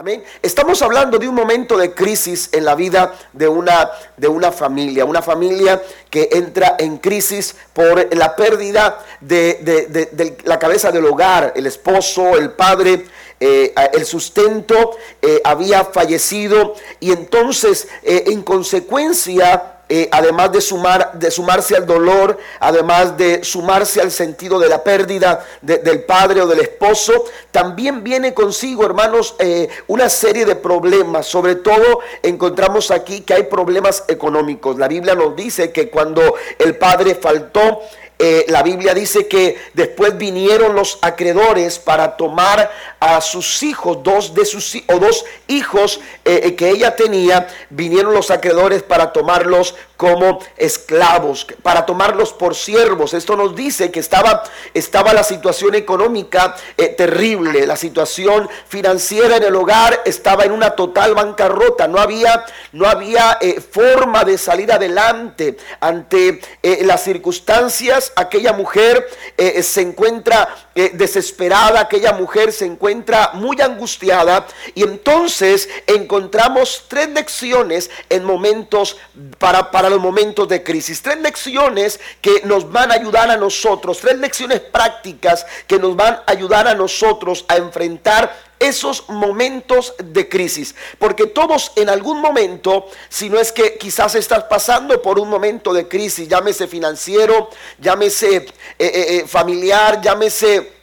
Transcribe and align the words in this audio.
Amén. 0.00 0.24
Estamos 0.40 0.80
hablando 0.80 1.18
de 1.18 1.28
un 1.28 1.34
momento 1.34 1.76
de 1.76 1.92
crisis 1.92 2.48
en 2.52 2.64
la 2.64 2.74
vida 2.74 3.14
de 3.34 3.46
una, 3.46 3.90
de 4.16 4.28
una 4.28 4.50
familia, 4.50 5.04
una 5.04 5.20
familia 5.20 5.82
que 6.08 6.30
entra 6.32 6.76
en 6.78 6.96
crisis 6.96 7.54
por 7.74 8.16
la 8.16 8.34
pérdida 8.34 9.04
de, 9.20 10.38
la 10.44 10.58
cabeza 10.58 10.90
del 10.90 11.04
hogar, 11.04 11.52
el 11.54 11.66
esposo, 11.66 12.38
el 12.38 12.52
padre, 12.52 13.04
eh, 13.38 13.74
el 13.92 14.06
sustento 14.06 14.96
eh, 15.20 15.42
había 15.44 15.84
fallecido 15.84 16.76
y 16.98 17.12
entonces 17.12 17.86
eh, 18.02 18.24
en 18.28 18.40
consecuencia 18.40 19.79
eh, 19.92 20.08
además 20.12 20.52
de, 20.52 20.60
sumar, 20.60 21.14
de 21.14 21.32
sumarse 21.32 21.74
al 21.74 21.84
dolor, 21.84 22.38
además 22.60 23.16
de 23.16 23.42
sumarse 23.42 24.00
al 24.00 24.12
sentido 24.12 24.60
de 24.60 24.68
la 24.68 24.84
pérdida 24.84 25.44
del 25.60 26.04
padre 26.04 26.42
o 26.42 26.46
del 26.46 26.60
esposo, 26.60 27.24
también 27.50 28.04
viene 28.04 28.32
consigo, 28.32 28.86
hermanos, 28.86 29.34
eh, 29.40 29.68
una 29.88 30.08
serie 30.08 30.46
de 30.46 30.54
problemas. 30.54 31.26
Sobre 31.26 31.56
todo 31.56 32.02
encontramos 32.22 32.92
aquí 32.92 33.22
que 33.22 33.34
hay 33.34 33.42
problemas 33.42 34.04
económicos. 34.06 34.78
La 34.78 34.86
Biblia 34.86 35.16
nos 35.16 35.34
dice 35.34 35.72
que 35.72 35.90
cuando 35.90 36.36
el 36.60 36.76
padre 36.76 37.16
faltó, 37.16 37.80
eh, 38.22 38.44
la 38.48 38.62
Biblia 38.62 38.92
dice 38.92 39.26
que 39.26 39.56
después 39.72 40.18
vinieron 40.18 40.74
los 40.74 40.98
acreedores 41.00 41.78
para 41.78 42.18
tomar 42.18 42.70
a 43.00 43.18
sus 43.22 43.62
hijos, 43.62 44.02
dos 44.02 44.34
de 44.34 44.44
sus 44.44 44.76
o 44.88 44.98
dos 44.98 45.24
hijos 45.48 46.00
eh, 46.26 46.42
eh, 46.44 46.54
que 46.54 46.68
ella 46.68 46.94
tenía, 46.94 47.48
vinieron 47.70 48.12
los 48.12 48.30
acreedores 48.30 48.82
para 48.82 49.14
tomarlos 49.14 49.74
como 50.00 50.38
esclavos, 50.56 51.46
para 51.62 51.84
tomarlos 51.84 52.32
por 52.32 52.54
siervos. 52.54 53.12
Esto 53.12 53.36
nos 53.36 53.54
dice 53.54 53.90
que 53.90 54.00
estaba, 54.00 54.44
estaba 54.72 55.12
la 55.12 55.22
situación 55.22 55.74
económica 55.74 56.56
terrible, 56.96 57.66
la 57.66 57.76
situación 57.76 58.48
financiera 58.66 59.36
en 59.36 59.42
el 59.42 59.54
hogar 59.54 60.00
estaba 60.06 60.44
en 60.44 60.52
una 60.52 60.70
total 60.70 61.14
bancarrota, 61.14 61.86
no 61.86 61.98
había, 61.98 62.46
no 62.72 62.88
había 62.88 63.38
forma 63.70 64.24
de 64.24 64.38
salir 64.38 64.72
adelante 64.72 65.58
ante 65.80 66.40
las 66.80 67.04
circunstancias. 67.04 68.14
Aquella 68.16 68.54
mujer 68.54 69.06
eh, 69.36 69.52
eh, 69.56 69.62
se 69.62 69.82
encuentra 69.82 70.48
eh, 70.74 70.92
desesperada, 70.94 71.80
aquella 71.80 72.12
mujer 72.12 72.52
se 72.52 72.64
encuentra 72.64 73.32
muy 73.34 73.60
angustiada 73.60 74.46
y 74.74 74.84
entonces 74.84 75.68
encontramos 75.86 76.84
tres 76.86 77.08
lecciones 77.10 77.90
en 78.08 78.24
momentos 78.24 78.96
para, 79.38 79.72
para 79.72 79.90
los 79.90 80.00
momentos 80.00 80.48
de 80.48 80.62
crisis, 80.62 81.02
tres 81.02 81.18
lecciones 81.18 81.98
que 82.20 82.42
nos 82.44 82.70
van 82.70 82.92
a 82.92 82.94
ayudar 82.94 83.30
a 83.30 83.36
nosotros, 83.36 83.98
tres 83.98 84.18
lecciones 84.18 84.60
prácticas 84.60 85.44
que 85.66 85.78
nos 85.78 85.96
van 85.96 86.14
a 86.14 86.22
ayudar 86.26 86.68
a 86.68 86.74
nosotros 86.74 87.44
a 87.48 87.56
enfrentar 87.56 88.49
esos 88.60 89.08
momentos 89.08 89.94
de 89.98 90.28
crisis. 90.28 90.74
Porque 90.98 91.26
todos 91.26 91.72
en 91.76 91.88
algún 91.88 92.20
momento, 92.20 92.86
si 93.08 93.28
no 93.28 93.40
es 93.40 93.50
que 93.50 93.76
quizás 93.76 94.14
estás 94.14 94.44
pasando 94.44 95.00
por 95.02 95.18
un 95.18 95.28
momento 95.28 95.72
de 95.72 95.88
crisis, 95.88 96.28
llámese 96.28 96.68
financiero, 96.68 97.50
llámese 97.80 98.36
eh, 98.36 98.44
eh, 98.78 98.90
eh, 99.08 99.24
familiar, 99.26 100.00
llámese 100.00 100.79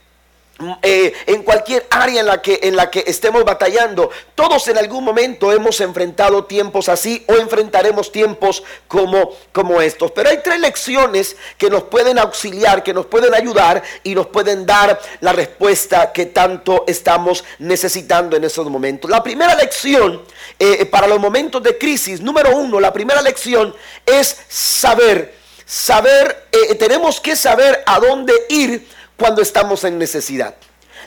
eh, 0.82 1.14
en 1.28 1.44
cualquier 1.44 1.86
área 1.92 2.22
en 2.22 2.26
la, 2.26 2.42
que, 2.42 2.60
en 2.64 2.76
la 2.76 2.90
que 2.90 3.04
estemos 3.06 3.44
batallando, 3.44 4.10
todos 4.34 4.68
en 4.68 4.78
algún 4.78 5.04
momento 5.04 5.52
hemos 5.52 5.80
enfrentado 5.82 6.46
tiempos 6.46 6.90
así 6.90 7.24
o 7.28 7.36
enfrentaremos 7.36 8.12
tiempos 8.12 8.64
como, 8.88 9.34
como 9.52 9.80
estos. 9.82 10.12
Pero 10.12 10.30
hay 10.30 10.40
tres 10.44 10.60
lecciones 10.60 11.38
que 11.58 11.70
nos 11.70 11.84
pueden 11.84 12.18
auxiliar, 12.18 12.82
que 12.82 12.94
nos 12.94 13.06
pueden 13.06 13.36
ayudar 13.36 13.84
y 14.04 14.16
nos 14.16 14.28
pueden 14.28 14.66
dar 14.66 15.00
la 15.22 15.32
respuesta 15.32 16.12
que 16.12 16.26
tanto 16.28 16.86
estamos 16.88 17.44
necesitando 17.60 18.36
en 18.36 18.44
esos 18.44 18.68
momentos. 18.68 19.12
La 19.12 19.22
primera 19.22 19.54
lección 19.54 20.24
eh, 20.58 20.86
para 20.86 21.06
los 21.06 21.20
momentos 21.20 21.62
de 21.62 21.78
crisis, 21.78 22.20
número 22.20 22.58
uno, 22.58 22.80
la 22.80 22.92
primera 22.92 23.22
lección 23.22 23.76
es 24.06 24.38
saber, 24.48 25.36
saber, 25.66 26.48
eh, 26.52 26.74
tenemos 26.76 27.22
que 27.22 27.36
saber 27.36 27.84
a 27.86 28.00
dónde 28.00 28.34
ir 28.50 28.97
cuando 29.18 29.42
estamos 29.42 29.84
en 29.84 29.98
necesidad. 29.98 30.56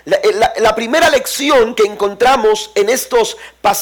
Eh, 0.06 0.41
la, 0.59 0.75
primera 0.75 1.10
lección 1.10 1.75
que 1.75 1.82
encontramos 1.82 2.71
en, 2.75 2.88
estos, 2.88 3.37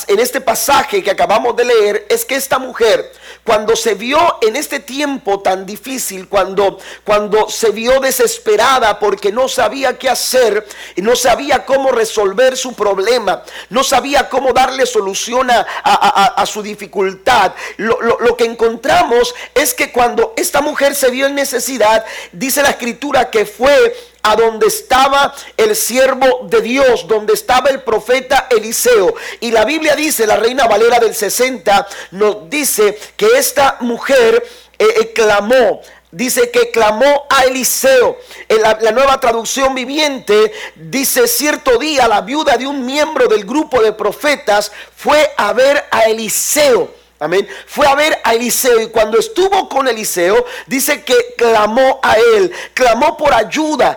en 0.09 0.19
este 0.19 0.41
pasaje 0.41 1.03
que 1.03 1.13
acabamos 1.13 1.55
de 1.55 1.65
leer 1.65 2.07
es 2.11 2.25
que 2.25 2.35
esta 2.35 2.59
mujer, 2.59 3.13
cuando 3.45 3.77
se 3.77 3.95
vio 3.95 4.39
en 4.43 4.57
este 4.57 4.81
tiempo 4.81 5.41
tan 5.41 5.65
difícil, 5.65 6.29
cuando, 6.29 6.79
cuando 7.05 7.49
se 7.49 7.71
vio 7.71 8.01
desesperada 8.01 8.99
porque 8.99 9.31
no 9.31 9.49
sabía 9.49 9.97
qué 9.97 10.09
hacer 10.09 10.67
no 10.97 11.15
sabía 11.15 11.65
cómo 11.65 11.93
resolver 11.93 12.57
su 12.57 12.75
problema, 12.75 13.45
no 13.71 13.85
sabía 13.85 14.29
cómo 14.29 14.53
darle 14.53 14.87
solución 14.87 15.49
a, 15.51 16.45
su 16.47 16.63
dificultad, 16.63 17.53
lo, 17.77 18.01
lo 18.01 18.37
que 18.37 18.45
encontramos 18.45 19.35
es 19.55 19.75
que 19.75 19.93
cuando 19.93 20.35
esta 20.37 20.61
mujer 20.61 20.95
se 20.95 21.11
vio 21.11 21.27
en 21.27 21.35
necesidad, 21.35 22.05
dice 22.33 22.63
la 22.63 22.71
escritura 22.71 23.31
que 23.31 23.47
fue 23.47 23.95
a 24.31 24.37
donde 24.37 24.67
estaba 24.67 25.35
el 25.57 25.75
siervo 25.75 26.41
de 26.45 26.61
Dios, 26.61 27.07
donde 27.09 27.33
estaba 27.33 27.71
el 27.71 27.83
profeta 27.83 28.47
Eliseo. 28.51 29.15
Y 29.41 29.51
la 29.51 29.65
Biblia 29.65 29.97
dice, 29.97 30.27
la 30.27 30.37
reina 30.37 30.67
Valera 30.67 30.99
del 30.99 31.15
60 31.15 31.89
nos 32.13 32.51
dice 32.51 32.99
que 33.17 33.27
esta 33.37 33.79
mujer 33.81 34.47
eh, 34.79 34.87
eh, 35.01 35.13
clamó 35.13 35.81
Dice 36.11 36.51
que 36.51 36.71
clamó 36.71 37.27
a 37.29 37.43
Eliseo. 37.43 38.17
En 38.49 38.63
la, 38.63 38.79
la, 38.81 38.93
nueva 38.93 39.21
traducción 39.21 39.75
viviente 39.75 40.53
dice, 40.75 41.29
cierto 41.29 41.77
día 41.77 42.09
la 42.09 42.23
viuda 42.23 42.57
de 42.57 42.67
un 42.67 42.87
miembro 42.87 43.29
del 43.29 43.45
grupo 43.45 43.83
de 43.83 43.93
profetas 43.93 44.73
fue 44.97 45.35
a 45.37 45.53
ver 45.53 45.85
a 45.91 46.05
Eliseo. 46.05 46.98
Amén. 47.21 47.49
Fue 47.67 47.85
a 47.85 47.97
ver 47.97 48.17
a 48.23 48.35
Eliseo 48.35 48.81
y 48.81 48.91
cuando 48.91 49.19
estuvo 49.19 49.69
con 49.69 49.89
Eliseo, 49.89 50.47
dice 50.67 51.03
que 51.03 51.35
clamó 51.37 51.99
a 52.01 52.17
él, 52.17 52.53
clamó 52.75 53.17
por 53.17 53.35
ayuda, 53.35 53.97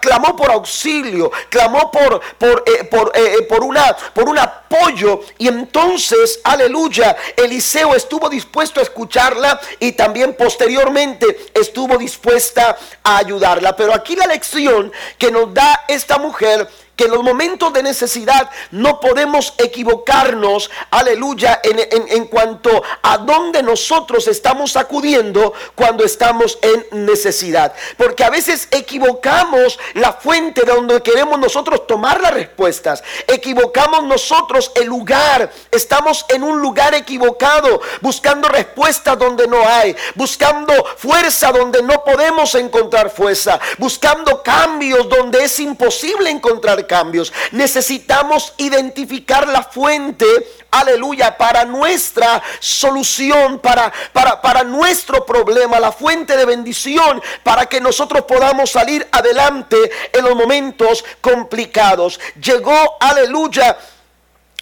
clamó 0.00 0.34
por 0.34 0.50
auxilio, 0.50 1.30
clamó 1.50 1.90
por, 1.90 2.22
por, 2.38 2.64
eh, 2.66 2.88
eh, 2.90 3.36
eh, 3.38 3.42
por, 3.42 3.62
una, 3.62 3.94
por 4.14 4.26
un 4.26 4.38
apoyo. 4.38 5.20
Y 5.36 5.48
entonces, 5.48 6.40
aleluya, 6.44 7.14
Eliseo 7.36 7.94
estuvo 7.94 8.30
dispuesto 8.30 8.80
a 8.80 8.84
escucharla 8.84 9.60
y 9.78 9.92
también 9.92 10.34
posteriormente 10.34 11.50
estuvo 11.52 11.98
dispuesta 11.98 12.78
a 13.02 13.18
ayudarla. 13.18 13.76
Pero 13.76 13.92
aquí 13.92 14.16
la 14.16 14.26
lección 14.26 14.90
que 15.18 15.30
nos 15.30 15.52
da 15.52 15.84
esta 15.88 16.16
mujer 16.16 16.66
en 17.04 17.10
los 17.10 17.22
momentos 17.22 17.72
de 17.72 17.82
necesidad 17.82 18.50
no 18.70 19.00
podemos 19.00 19.54
equivocarnos, 19.58 20.70
aleluya, 20.90 21.60
en, 21.62 22.26
cuanto 22.26 22.82
a 23.02 23.18
dónde 23.18 23.62
nosotros 23.62 24.28
estamos 24.28 24.76
acudiendo 24.76 25.52
cuando 25.74 26.04
estamos 26.04 26.58
en 26.62 27.04
necesidad. 27.04 27.74
Porque 27.96 28.24
a 28.24 28.30
veces 28.30 28.68
equivocamos 28.70 29.78
la 29.94 30.12
fuente 30.12 30.62
de 30.64 30.72
donde 30.72 31.02
queremos 31.02 31.38
nosotros 31.38 31.86
tomar 31.86 32.20
las 32.20 32.34
respuestas. 32.34 33.02
Equivocamos 33.26 34.04
nosotros 34.04 34.72
el 34.74 34.86
lugar. 34.86 35.50
Estamos 35.70 36.24
en 36.28 36.42
un 36.42 36.60
lugar 36.60 36.94
equivocado, 36.94 37.80
buscando 38.00 38.48
respuestas 38.48 39.18
donde 39.18 39.46
no 39.46 39.66
hay, 39.66 39.96
buscando 40.14 40.72
fuerza 40.96 41.52
donde 41.52 41.82
no 41.82 42.04
podemos 42.04 42.54
encontrar 42.54 43.10
fuerza, 43.10 43.58
buscando 43.78 44.42
cambios 44.42 45.08
donde 45.08 45.44
es 45.44 45.58
imposible 45.60 46.30
encontrar 46.30 46.86
cambios. 46.92 47.32
Necesitamos 47.52 48.52
identificar 48.58 49.48
la 49.48 49.62
fuente, 49.62 50.26
aleluya, 50.70 51.38
para 51.38 51.64
nuestra 51.64 52.42
solución, 52.60 53.60
para, 53.60 53.90
para, 54.12 54.42
para 54.42 54.62
nuestro 54.62 55.24
problema, 55.24 55.80
la 55.80 55.90
fuente 55.90 56.36
de 56.36 56.44
bendición, 56.44 57.22
para 57.42 57.64
que 57.64 57.80
nosotros 57.80 58.24
podamos 58.26 58.70
salir 58.70 59.08
adelante 59.10 59.78
en 60.12 60.22
los 60.22 60.36
momentos 60.36 61.02
complicados. 61.22 62.20
Llegó, 62.38 62.98
aleluya, 63.00 63.78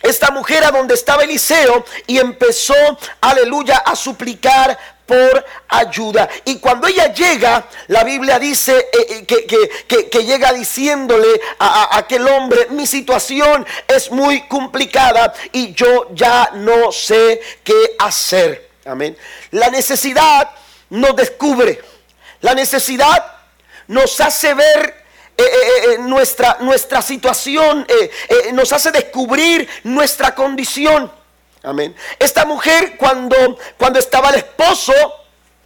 esta 0.00 0.30
mujer 0.30 0.62
a 0.62 0.70
donde 0.70 0.94
estaba 0.94 1.24
Eliseo 1.24 1.84
y 2.06 2.18
empezó, 2.18 2.96
aleluya, 3.20 3.78
a 3.78 3.96
suplicar 3.96 4.78
por 5.10 5.44
ayuda. 5.66 6.28
Y 6.44 6.60
cuando 6.60 6.86
ella 6.86 7.12
llega, 7.12 7.66
la 7.88 8.04
Biblia 8.04 8.38
dice 8.38 8.78
eh, 8.78 9.26
eh, 9.26 10.08
que, 10.08 10.24
llega 10.24 10.52
diciéndole 10.52 11.40
a, 11.58 11.98
aquel 11.98 12.28
hombre, 12.28 12.68
mi 12.70 12.86
situación 12.86 13.66
es 13.88 14.08
muy 14.12 14.46
complicada 14.46 15.34
y 15.52 15.72
yo 15.74 16.06
ya 16.14 16.50
no 16.54 16.92
sé 16.92 17.40
qué 17.64 17.96
hacer. 17.98 18.70
Amén. 18.84 19.16
La 19.50 19.68
necesidad 19.68 20.48
nos 20.90 21.16
descubre. 21.16 21.82
La 22.42 22.54
necesidad 22.54 23.34
nos 23.88 24.20
hace 24.20 24.54
ver 24.54 25.04
eh, 25.36 25.98
nuestra, 25.98 26.58
nuestra 26.60 27.02
situación, 27.02 27.84
nos 28.52 28.72
hace 28.72 28.92
descubrir 28.92 29.68
nuestra 29.82 30.36
condición. 30.36 31.10
Amén. 31.62 31.94
Esta 32.18 32.44
mujer 32.44 32.96
cuando, 32.96 33.58
cuando 33.76 33.98
estaba 33.98 34.30
el 34.30 34.36
esposo, 34.36 34.92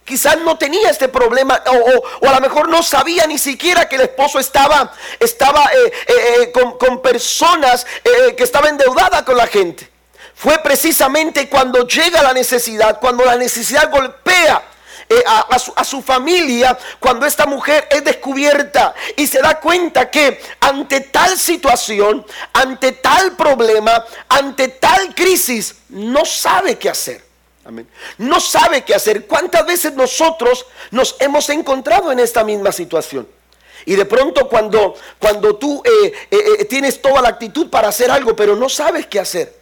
quizás 0.03 0.37
no 0.39 0.57
tenía 0.57 0.89
este 0.89 1.07
problema 1.07 1.61
o, 1.67 2.27
a 2.27 2.33
lo 2.33 2.41
mejor 2.41 2.67
no 2.67 2.83
sabía 2.83 3.25
ni 3.27 3.37
siquiera 3.37 3.87
que 3.87 3.95
el 3.95 4.01
esposo 4.01 4.39
estaba, 4.39 4.91
estaba 5.19 5.65
eh, 5.73 5.93
eh, 6.07 6.51
con, 6.51 7.01
personas 7.01 7.85
que 8.03 8.43
estaban 8.43 8.71
endeudadas 8.71 9.23
con 9.23 9.37
la 9.37 9.47
gente. 9.47 9.89
Fue 10.35 10.59
precisamente 10.59 11.47
cuando 11.49 11.87
llega 11.87 12.21
la 12.21 12.33
necesidad, 12.33 12.99
cuando 12.99 13.23
la 13.23 13.37
necesidad 13.37 13.89
golpea 13.89 14.63
eh, 15.07 15.23
a, 15.25 15.83
su, 15.83 16.01
familia 16.01 16.77
cuando 16.99 17.25
esta 17.25 17.45
mujer 17.45 17.87
es 17.91 18.03
descubierta 18.03 18.95
y 19.15 19.27
se 19.27 19.39
da 19.39 19.59
cuenta 19.59 20.09
que 20.09 20.39
ante 20.59 21.01
tal 21.01 21.37
situación, 21.37 22.25
ante 22.53 22.93
tal 22.93 23.35
problema, 23.35 24.03
ante 24.27 24.69
tal 24.69 25.13
crisis, 25.13 25.75
no 25.89 26.25
sabe 26.25 26.77
qué 26.77 26.89
hacer. 26.89 27.23
Amén. 27.65 27.87
No 28.17 28.39
sabe 28.39 28.83
qué 28.83 28.95
hacer. 28.95 29.25
¿Cuántas 29.27 29.65
veces 29.65 29.93
nosotros 29.93 30.65
nos 30.91 31.15
hemos 31.19 31.49
encontrado 31.49 32.11
en 32.11 32.19
esta 32.19 32.43
misma 32.43 32.71
situación? 32.71 33.27
Y 33.85 33.95
de 33.95 34.05
pronto 34.05 34.47
cuando, 34.49 34.95
cuando 35.19 35.55
tú 35.55 35.83
eh, 35.85 36.13
eh, 36.31 36.65
tienes 36.65 37.01
toda 37.01 37.21
la 37.21 37.29
actitud 37.29 37.69
para 37.69 37.89
hacer 37.89 38.09
algo, 38.09 38.35
pero 38.35 38.55
no 38.55 38.69
sabes 38.69 39.05
qué 39.05 39.19
hacer. 39.19 39.55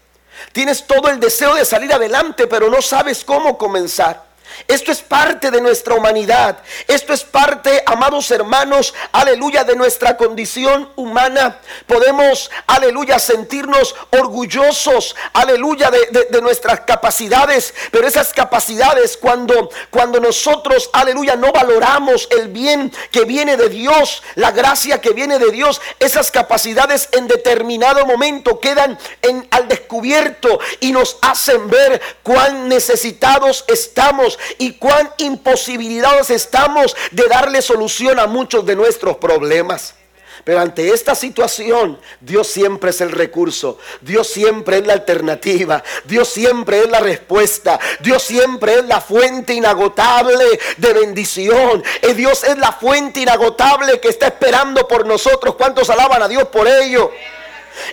Tienes 0.51 0.85
todo 0.85 1.09
el 1.09 1.19
deseo 1.19 1.55
de 1.55 1.65
salir 1.65 1.93
adelante, 1.93 2.47
pero 2.47 2.69
no 2.69 2.81
sabes 2.81 3.23
cómo 3.23 3.57
comenzar. 3.57 4.32
Esto 4.67 4.91
es 4.91 5.01
parte 5.01 5.51
de 5.51 5.61
nuestra 5.61 5.95
humanidad. 5.95 6.57
Esto 6.87 7.13
es 7.13 7.23
parte, 7.23 7.83
amados 7.85 8.31
hermanos, 8.31 8.93
aleluya, 9.11 9.63
de 9.63 9.75
nuestra 9.75 10.17
condición 10.17 10.89
humana. 10.95 11.59
Podemos, 11.87 12.49
aleluya, 12.67 13.19
sentirnos 13.19 13.95
orgullosos, 14.11 15.15
aleluya, 15.33 15.91
de, 15.91 16.41
nuestras 16.41 16.81
capacidades. 16.81 17.73
Pero 17.91 18.07
esas 18.07 18.33
capacidades, 18.33 19.17
cuando, 19.17 19.69
cuando 19.89 20.19
nosotros, 20.19 20.89
aleluya, 20.93 21.35
no 21.35 21.51
valoramos 21.51 22.27
el 22.31 22.47
bien 22.49 22.91
que 23.11 23.25
viene 23.25 23.57
de 23.57 23.69
Dios, 23.69 24.23
la 24.35 24.51
gracia 24.51 25.01
que 25.01 25.11
viene 25.11 25.39
de 25.39 25.51
Dios, 25.51 25.81
esas 25.99 26.31
capacidades 26.31 27.09
en 27.11 27.27
determinado 27.27 28.05
momento 28.05 28.59
quedan 28.59 28.97
en, 29.21 29.47
al 29.51 29.67
descubierto 29.67 30.59
y 30.79 30.91
nos 30.91 31.17
hacen 31.21 31.69
ver 31.69 32.01
cuán 32.23 32.67
necesitados 32.67 33.65
estamos 33.67 34.39
y 34.57 34.73
cuán 34.73 35.09
imposibilitados 35.17 36.29
estamos 36.29 36.95
de 37.11 37.27
darle 37.27 37.61
solución 37.61 38.19
a 38.19 38.27
muchos 38.27 38.65
de 38.65 38.75
nuestros 38.75 39.17
problemas. 39.17 39.95
Pero 40.43 40.59
ante 40.59 40.89
esta 40.89 41.15
situación, 41.15 41.99
Dios 42.19 42.47
siempre 42.47 42.89
es 42.89 42.99
el 42.99 43.11
recurso, 43.11 43.77
Dios 44.01 44.27
siempre 44.27 44.79
es 44.79 44.87
la 44.87 44.93
alternativa, 44.93 45.81
Dios 46.03 46.27
siempre 46.27 46.79
es 46.79 46.89
la 46.89 46.99
respuesta, 46.99 47.79
Dios 48.01 48.23
siempre 48.23 48.79
es 48.79 48.85
la 48.85 48.99
fuente 48.99 49.53
inagotable 49.53 50.59
de 50.77 50.93
bendición. 50.93 51.81
Y 52.01 52.13
Dios 52.13 52.43
es 52.43 52.57
la 52.57 52.73
fuente 52.73 53.21
inagotable 53.21 54.01
que 54.01 54.09
está 54.09 54.27
esperando 54.27 54.85
por 54.85 55.05
nosotros. 55.05 55.55
¿Cuántos 55.55 55.89
alaban 55.89 56.21
a 56.21 56.27
Dios 56.27 56.49
por 56.49 56.67
ello? 56.67 57.11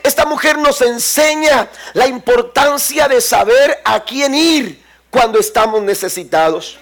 Esta 0.02 0.26
mujer 0.26 0.58
nos 0.58 0.80
enseña 0.82 1.68
la 1.92 2.08
importancia 2.08 3.06
de 3.06 3.20
saber 3.20 3.80
a 3.84 4.02
quién 4.04 4.34
ir 4.34 4.79
cuando 5.10 5.38
estamos 5.38 5.82
necesitados. 5.82 6.78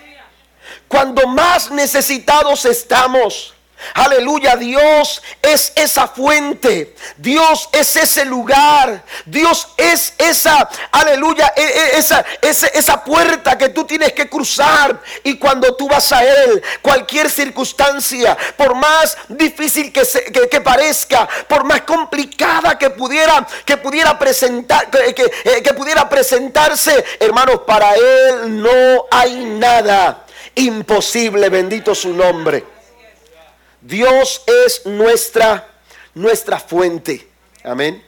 Cuando 0.86 1.26
más 1.26 1.70
necesitados 1.70 2.64
estamos. 2.64 3.54
Aleluya, 3.94 4.56
Dios 4.56 5.22
es 5.40 5.72
esa 5.76 6.08
fuente, 6.08 6.94
Dios 7.16 7.68
es 7.72 7.96
ese 7.96 8.24
lugar, 8.24 9.04
Dios 9.24 9.68
es 9.76 10.14
esa, 10.18 10.68
aleluya, 10.90 11.52
e, 11.56 11.62
e, 11.62 11.98
esa, 11.98 12.24
esa, 12.42 13.04
puerta 13.04 13.56
que 13.56 13.68
tú 13.70 13.84
tienes 13.84 14.12
que 14.12 14.28
cruzar. 14.28 15.00
Y 15.24 15.38
cuando 15.38 15.74
tú 15.76 15.88
vas 15.88 16.12
a 16.12 16.24
Él, 16.24 16.62
cualquier 16.82 17.30
circunstancia, 17.30 18.36
por 18.56 18.74
más 18.74 19.16
difícil 19.28 19.92
que, 19.92 20.02
que, 20.50 20.60
parezca, 20.60 21.28
por 21.46 21.64
más 21.64 21.82
complicada 21.82 22.76
que 22.76 22.90
pudiera, 22.90 23.46
que 23.64 23.76
pudiera 23.76 24.18
presentar, 24.18 24.90
que, 24.90 25.62
que 25.62 25.74
pudiera 25.74 26.08
presentarse, 26.08 27.04
hermanos, 27.20 27.60
para 27.66 27.94
Él 27.94 28.62
no 28.62 29.06
hay 29.10 29.44
nada 29.44 30.24
imposible, 30.54 31.48
bendito 31.48 31.94
su 31.94 32.12
nombre. 32.12 32.77
Dios 33.80 34.42
es 34.64 34.86
nuestra, 34.86 35.68
nuestra 36.14 36.58
fuente. 36.58 37.28
Amén. 37.62 38.02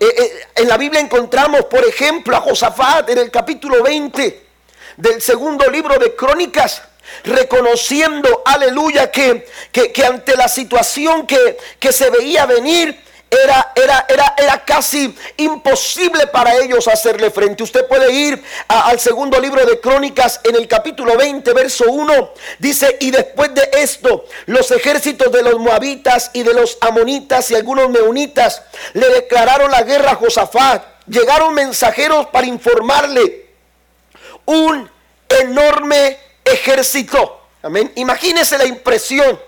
Eh, 0.00 0.06
eh, 0.06 0.46
en 0.56 0.68
la 0.68 0.76
Biblia 0.76 1.00
encontramos, 1.00 1.64
por 1.66 1.84
ejemplo, 1.84 2.36
a 2.36 2.40
Josafat 2.40 3.08
en 3.10 3.18
el 3.18 3.30
capítulo 3.30 3.82
20 3.82 4.44
del 4.96 5.22
segundo 5.22 5.70
libro 5.70 5.98
de 5.98 6.14
Crónicas, 6.14 6.82
reconociendo, 7.24 8.42
aleluya, 8.44 9.10
que, 9.10 9.46
que, 9.72 10.04
ante 10.04 10.36
la 10.36 10.48
situación 10.48 11.26
que, 11.26 11.58
que 11.78 11.92
se 11.92 12.10
veía 12.10 12.46
venir, 12.46 12.98
era, 13.42 13.72
era, 13.74 14.06
era, 14.08 14.34
era 14.36 14.64
casi 14.64 15.16
imposible 15.36 16.26
para 16.26 16.56
ellos 16.56 16.86
hacerle 16.88 17.30
frente. 17.30 17.62
Usted 17.62 17.86
puede 17.86 18.12
ir 18.12 18.42
al 18.68 18.98
segundo 19.00 19.40
libro 19.40 19.64
de 19.64 19.80
Crónicas 19.80 20.40
en 20.44 20.56
el 20.56 20.68
capítulo 20.68 21.16
20, 21.16 21.52
verso 21.52 21.90
1. 21.90 22.32
Dice, 22.58 22.96
y 23.00 23.10
después 23.10 23.54
de 23.54 23.68
esto, 23.74 24.26
los 24.46 24.70
ejércitos 24.70 25.32
de 25.32 25.42
los 25.42 25.58
moabitas 25.58 26.30
y 26.34 26.42
de 26.42 26.54
los 26.54 26.78
amonitas 26.80 27.50
y 27.50 27.54
algunos 27.54 27.90
meunitas 27.90 28.62
le 28.92 29.08
declararon 29.08 29.70
la 29.70 29.82
guerra 29.82 30.12
a 30.12 30.16
Josafat. 30.16 30.84
Llegaron 31.06 31.54
mensajeros 31.54 32.26
para 32.26 32.46
informarle 32.46 33.50
un 34.46 34.90
enorme 35.28 36.18
ejército. 36.44 37.40
Amén. 37.62 37.92
Imagínese 37.96 38.58
la 38.58 38.66
impresión 38.66 39.38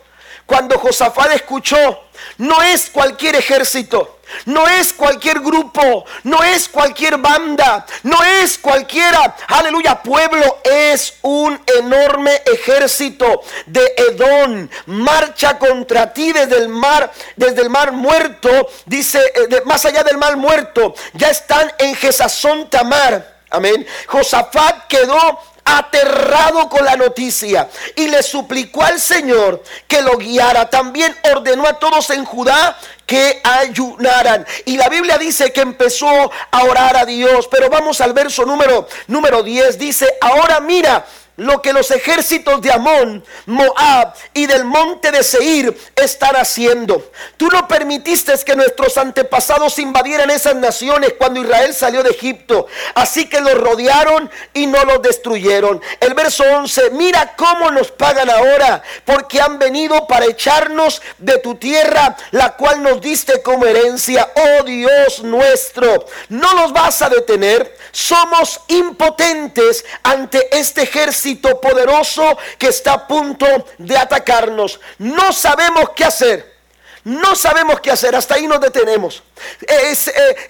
cuando 0.46 0.78
Josafat 0.78 1.32
escuchó, 1.32 2.04
no 2.38 2.62
es 2.62 2.88
cualquier 2.88 3.34
ejército, 3.34 4.20
no 4.44 4.66
es 4.68 4.92
cualquier 4.92 5.40
grupo, 5.40 6.04
no 6.22 6.42
es 6.42 6.68
cualquier 6.68 7.18
banda, 7.18 7.84
no 8.04 8.22
es 8.22 8.56
cualquiera, 8.58 9.36
aleluya, 9.48 10.02
pueblo, 10.02 10.60
es 10.64 11.14
un 11.22 11.60
enorme 11.78 12.42
ejército 12.46 13.42
de 13.66 13.92
Edón. 13.96 14.70
Marcha 14.86 15.58
contra 15.58 16.12
ti 16.12 16.32
desde 16.32 16.58
el 16.58 16.68
mar, 16.68 17.12
desde 17.34 17.62
el 17.62 17.70
mar 17.70 17.92
muerto, 17.92 18.68
dice, 18.84 19.20
eh, 19.34 19.62
más 19.64 19.84
allá 19.84 20.04
del 20.04 20.16
mar 20.16 20.36
muerto, 20.36 20.94
ya 21.14 21.28
están 21.28 21.72
en 21.78 21.94
Gesazón 21.96 22.70
Tamar. 22.70 23.36
Amén. 23.50 23.86
Josafat 24.06 24.86
quedó 24.86 25.40
aterrado 25.66 26.68
con 26.68 26.84
la 26.84 26.96
noticia 26.96 27.68
y 27.96 28.06
le 28.06 28.22
suplicó 28.22 28.82
al 28.84 29.00
Señor 29.00 29.62
que 29.86 30.00
lo 30.00 30.16
guiara. 30.16 30.70
También 30.70 31.14
ordenó 31.34 31.66
a 31.66 31.78
todos 31.78 32.08
en 32.10 32.24
Judá 32.24 32.78
que 33.04 33.40
ayunaran. 33.42 34.46
Y 34.64 34.76
la 34.76 34.88
Biblia 34.88 35.18
dice 35.18 35.52
que 35.52 35.60
empezó 35.60 36.08
a 36.50 36.64
orar 36.64 36.96
a 36.96 37.04
Dios. 37.04 37.48
Pero 37.50 37.68
vamos 37.68 38.00
al 38.00 38.12
verso 38.12 38.46
número, 38.46 38.88
número 39.08 39.42
10. 39.42 39.78
Dice, 39.78 40.08
ahora 40.20 40.60
mira 40.60 41.04
lo 41.36 41.60
que 41.60 41.72
los 41.72 41.90
ejércitos 41.90 42.60
de 42.62 42.72
Amón, 42.72 43.24
Moab 43.46 44.14
y 44.32 44.46
del 44.46 44.64
monte 44.64 45.10
de 45.10 45.22
Seir 45.22 45.76
están 45.94 46.34
haciendo. 46.36 47.10
Tú 47.36 47.48
no 47.48 47.68
permitiste 47.68 48.26
que 48.44 48.56
nuestros 48.56 48.96
antepasados 48.96 49.78
invadieran 49.78 50.30
esas 50.30 50.56
naciones 50.56 51.14
cuando 51.18 51.40
Israel 51.40 51.74
salió 51.74 52.02
de 52.02 52.10
Egipto. 52.10 52.66
Así 52.94 53.28
que 53.28 53.40
los 53.40 53.54
rodearon 53.54 54.30
y 54.54 54.66
no 54.66 54.84
los 54.84 55.02
destruyeron. 55.02 55.80
El 56.00 56.14
verso 56.14 56.44
11, 56.44 56.90
mira 56.90 57.34
cómo 57.36 57.70
nos 57.70 57.90
pagan 57.92 58.30
ahora, 58.30 58.82
porque 59.04 59.40
han 59.40 59.58
venido 59.58 60.06
para 60.06 60.26
echarnos 60.26 61.02
de 61.18 61.38
tu 61.38 61.54
tierra, 61.56 62.16
la 62.32 62.56
cual 62.56 62.82
nos 62.82 63.00
diste 63.00 63.42
como 63.42 63.66
herencia. 63.66 64.28
Oh 64.34 64.64
Dios 64.64 65.22
nuestro, 65.22 66.06
no 66.30 66.52
nos 66.54 66.72
vas 66.72 67.02
a 67.02 67.08
detener. 67.08 67.76
Somos 67.92 68.60
impotentes 68.68 69.84
ante 70.02 70.58
este 70.58 70.82
ejército 70.82 71.25
poderoso 71.34 72.38
que 72.58 72.68
está 72.68 72.92
a 72.92 73.06
punto 73.06 73.46
de 73.78 73.98
atacarnos. 73.98 74.80
No 74.98 75.32
sabemos 75.32 75.90
qué 75.96 76.04
hacer. 76.04 76.56
No 77.04 77.36
sabemos 77.36 77.80
qué 77.80 77.92
hacer, 77.92 78.16
hasta 78.16 78.34
ahí 78.34 78.48
nos 78.48 78.60
detenemos. 78.60 79.22
Eh, 79.66 79.94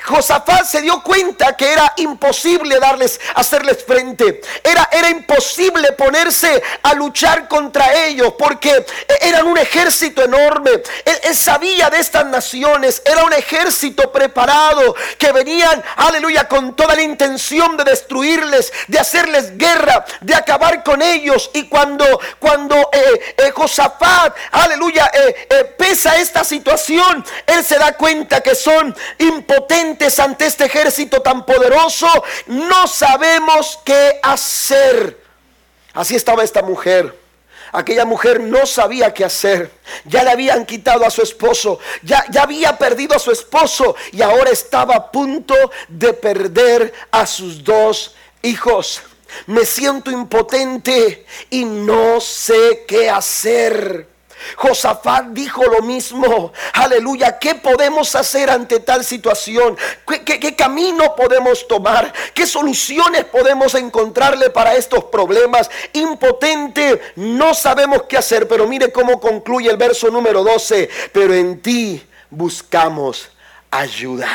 Josafat 0.05 0.65
se 0.65 0.81
dio 0.81 1.03
cuenta 1.03 1.57
que 1.57 1.73
era 1.73 1.93
imposible 1.97 2.79
darles, 2.79 3.21
hacerles 3.35 3.85
frente. 3.85 4.41
Era, 4.63 4.89
era 4.93 5.11
imposible 5.11 5.93
ponerse 5.93 6.63
a 6.83 6.95
luchar 6.95 7.49
contra 7.49 8.05
ellos 8.07 8.35
porque 8.39 8.87
eran 9.21 9.47
un 9.47 9.59
ejército 9.59 10.23
enorme. 10.23 10.71
Él, 11.05 11.37
sabía 11.37 11.91
de 11.91 11.99
estas 11.99 12.27
naciones, 12.27 13.03
era 13.05 13.25
un 13.25 13.33
ejército 13.33 14.11
preparado 14.13 14.95
que 15.19 15.33
venían, 15.33 15.83
aleluya, 15.97 16.49
con 16.49 16.75
toda 16.75 16.95
la 16.95 17.03
intención 17.03 17.77
de 17.77 17.85
destruirles, 17.85 18.73
de 18.89 18.99
hacerles 18.99 19.57
guerra, 19.59 20.05
de 20.21 20.35
acabar 20.35 20.83
con 20.83 21.03
ellos. 21.03 21.51
Y 21.55 21.69
cuando, 21.69 22.21
cuando 22.39 22.77
eh, 22.93 23.35
eh, 23.37 23.51
Josafat, 23.51 24.37
aleluya, 24.53 25.11
pesa 25.77 26.17
esta 26.17 26.45
situación, 26.45 27.25
él 27.47 27.65
se 27.65 27.79
da 27.79 27.93
cuenta 27.93 28.41
que 28.41 28.55
son 28.55 28.76
impotentes 29.19 30.19
ante 30.19 30.47
este 30.47 30.65
ejército 30.67 31.21
tan 31.23 31.45
poderoso. 31.45 32.09
No 32.47 32.87
sabemos 32.87 33.79
qué 33.85 34.19
hacer. 34.23 35.21
Así 35.95 36.17
estaba 36.17 36.45
esta 36.45 36.63
mujer. 36.63 37.15
Aquella 37.73 38.05
mujer 38.05 38.41
no 38.41 38.65
sabía 38.65 39.13
qué 39.13 39.25
hacer. 39.25 39.71
Ya 40.05 40.23
le 40.23 40.31
habían 40.31 40.65
quitado 40.65 41.05
a 41.05 41.11
su 41.11 41.23
esposo. 41.23 41.79
Ya, 42.03 42.25
ya 42.31 42.43
había 42.43 42.77
perdido 42.79 43.15
a 43.15 43.19
su 43.19 43.31
esposo. 43.31 43.97
Y 44.13 44.23
ahora 44.23 44.51
estaba 44.51 44.95
a 44.95 45.11
punto 45.11 45.55
de 45.89 46.13
perder 46.13 46.93
a 47.11 47.27
sus 47.27 47.63
dos 47.63 48.15
hijos. 48.43 49.03
Me 49.47 49.65
siento 49.65 50.11
impotente 50.11 51.27
y 51.51 51.65
no 51.65 52.21
sé 52.21 52.85
qué 52.87 53.11
hacer. 53.11 54.16
Josafat 54.57 55.27
dijo 55.29 55.65
lo 55.65 55.83
mismo. 55.83 56.53
Aleluya. 56.75 57.39
¿Qué 57.39 57.55
podemos 57.55 58.15
hacer 58.15 58.51
ante 58.51 58.81
tal 58.81 59.05
situación? 59.05 59.77
¿Qué, 60.25 60.55
camino 60.57 61.15
podemos 61.17 61.67
tomar? 61.67 62.13
¿Qué 62.35 62.47
soluciones 62.47 63.25
podemos 63.25 63.75
encontrarle 63.75 64.51
para 64.51 64.75
estos 64.75 65.05
problemas? 65.05 65.71
Impotente, 65.93 67.01
no 67.17 67.55
sabemos 67.55 68.05
qué 68.09 68.19
hacer. 68.19 68.47
Pero 68.49 68.67
mire 68.67 68.93
cómo 68.93 69.21
concluye 69.21 69.71
el 69.71 69.77
verso 69.77 70.11
número 70.11 70.45
12. 70.45 70.89
Pero 71.13 71.35
en 71.35 71.61
ti 71.61 72.07
buscamos 72.31 73.31
ayuda. 73.71 74.29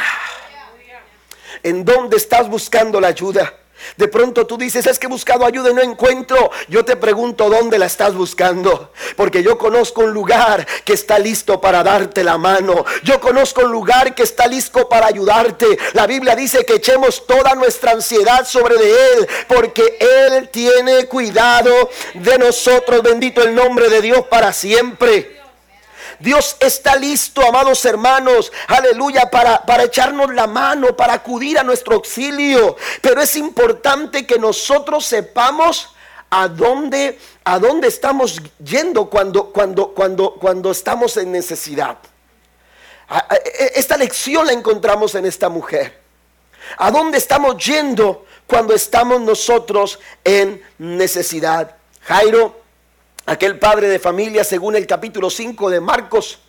¿En 1.64 1.86
dónde 1.86 2.18
estás 2.18 2.50
buscando 2.50 3.00
la 3.00 3.10
ayuda? 3.10 3.61
De 3.98 4.08
pronto 4.08 4.46
tú 4.48 4.58
dices, 4.58 4.86
es 4.88 5.00
que 5.00 5.08
he 5.08 5.10
buscado 5.10 5.46
ayuda 5.46 5.72
y 5.72 5.74
no 5.74 5.82
encuentro. 5.82 6.52
Yo 6.68 6.86
te 6.86 6.96
pregunto, 6.96 7.50
¿dónde 7.50 7.78
la 7.78 7.86
estás 7.86 8.14
buscando? 8.14 8.92
Porque 9.16 9.44
yo 9.44 9.58
conozco 9.58 10.02
un 10.02 10.14
lugar 10.14 10.66
que 10.86 10.94
está 10.94 11.20
listo 11.20 11.60
para 11.60 11.84
darte 11.84 12.24
la 12.24 12.38
mano. 12.38 12.86
Yo 13.04 13.20
conozco 13.20 13.62
un 13.62 13.72
lugar 13.72 14.16
que 14.16 14.24
está 14.24 14.48
listo 14.48 14.88
para 14.88 15.08
ayudarte. 15.08 15.78
La 15.94 16.08
Biblia 16.08 16.36
dice 16.36 16.66
que 16.66 16.76
echemos 16.76 17.26
toda 17.26 17.56
nuestra 17.56 17.92
ansiedad 17.92 18.46
sobre 18.46 18.76
Él, 18.76 19.28
porque 19.48 19.98
Él 20.00 20.50
tiene 20.50 21.06
cuidado 21.06 21.90
de 22.14 22.38
nosotros. 22.38 23.02
Bendito 23.02 23.42
el 23.42 23.56
nombre 23.56 23.90
de 23.90 24.02
Dios 24.02 24.26
para 24.30 24.54
siempre. 24.54 25.41
Dios 26.22 26.56
está 26.60 26.96
listo, 26.96 27.46
amados 27.46 27.84
hermanos, 27.86 28.52
aleluya, 28.68 29.30
para, 29.32 29.66
para 29.66 29.84
echarnos 29.84 30.34
la 30.34 30.46
mano, 30.46 30.96
para 30.96 31.14
acudir 31.14 31.58
a 31.58 31.64
nuestro 31.64 31.96
auxilio. 31.96 32.78
Pero 33.02 33.22
es 33.22 33.36
importante 33.36 34.28
que 34.28 34.38
nosotros 34.38 35.06
sepamos 35.06 35.96
a 36.30 36.48
dónde, 36.48 37.20
a 37.44 37.60
dónde 37.60 37.88
estamos 37.88 38.40
yendo 38.64 39.10
cuando, 39.10 39.52
cuando, 39.52 39.94
cuando, 39.94 40.36
cuando 40.36 40.72
estamos 40.72 41.18
en 41.18 41.32
necesidad. 41.32 41.98
E, 43.10 43.74
esta 43.76 43.98
lección 43.98 44.46
la 44.46 44.54
encontramos 44.54 45.16
en 45.16 45.26
esta 45.26 45.50
mujer. 45.50 46.00
¿A 46.78 46.92
dónde 46.92 47.18
estamos 47.18 47.58
yendo 47.58 48.26
cuando 48.46 48.74
estamos 48.76 49.20
nosotros 49.20 50.00
en 50.24 50.62
necesidad? 50.78 51.76
Jairo 52.04 52.61
aquel 53.26 53.60
padre 53.60 53.88
de 53.88 54.00
familia, 54.00 54.44
según 54.44 54.76
el 54.76 54.88
capítulo 54.88 55.30
5 55.30 55.70
de 55.70 55.82
Marcos, 55.82 56.40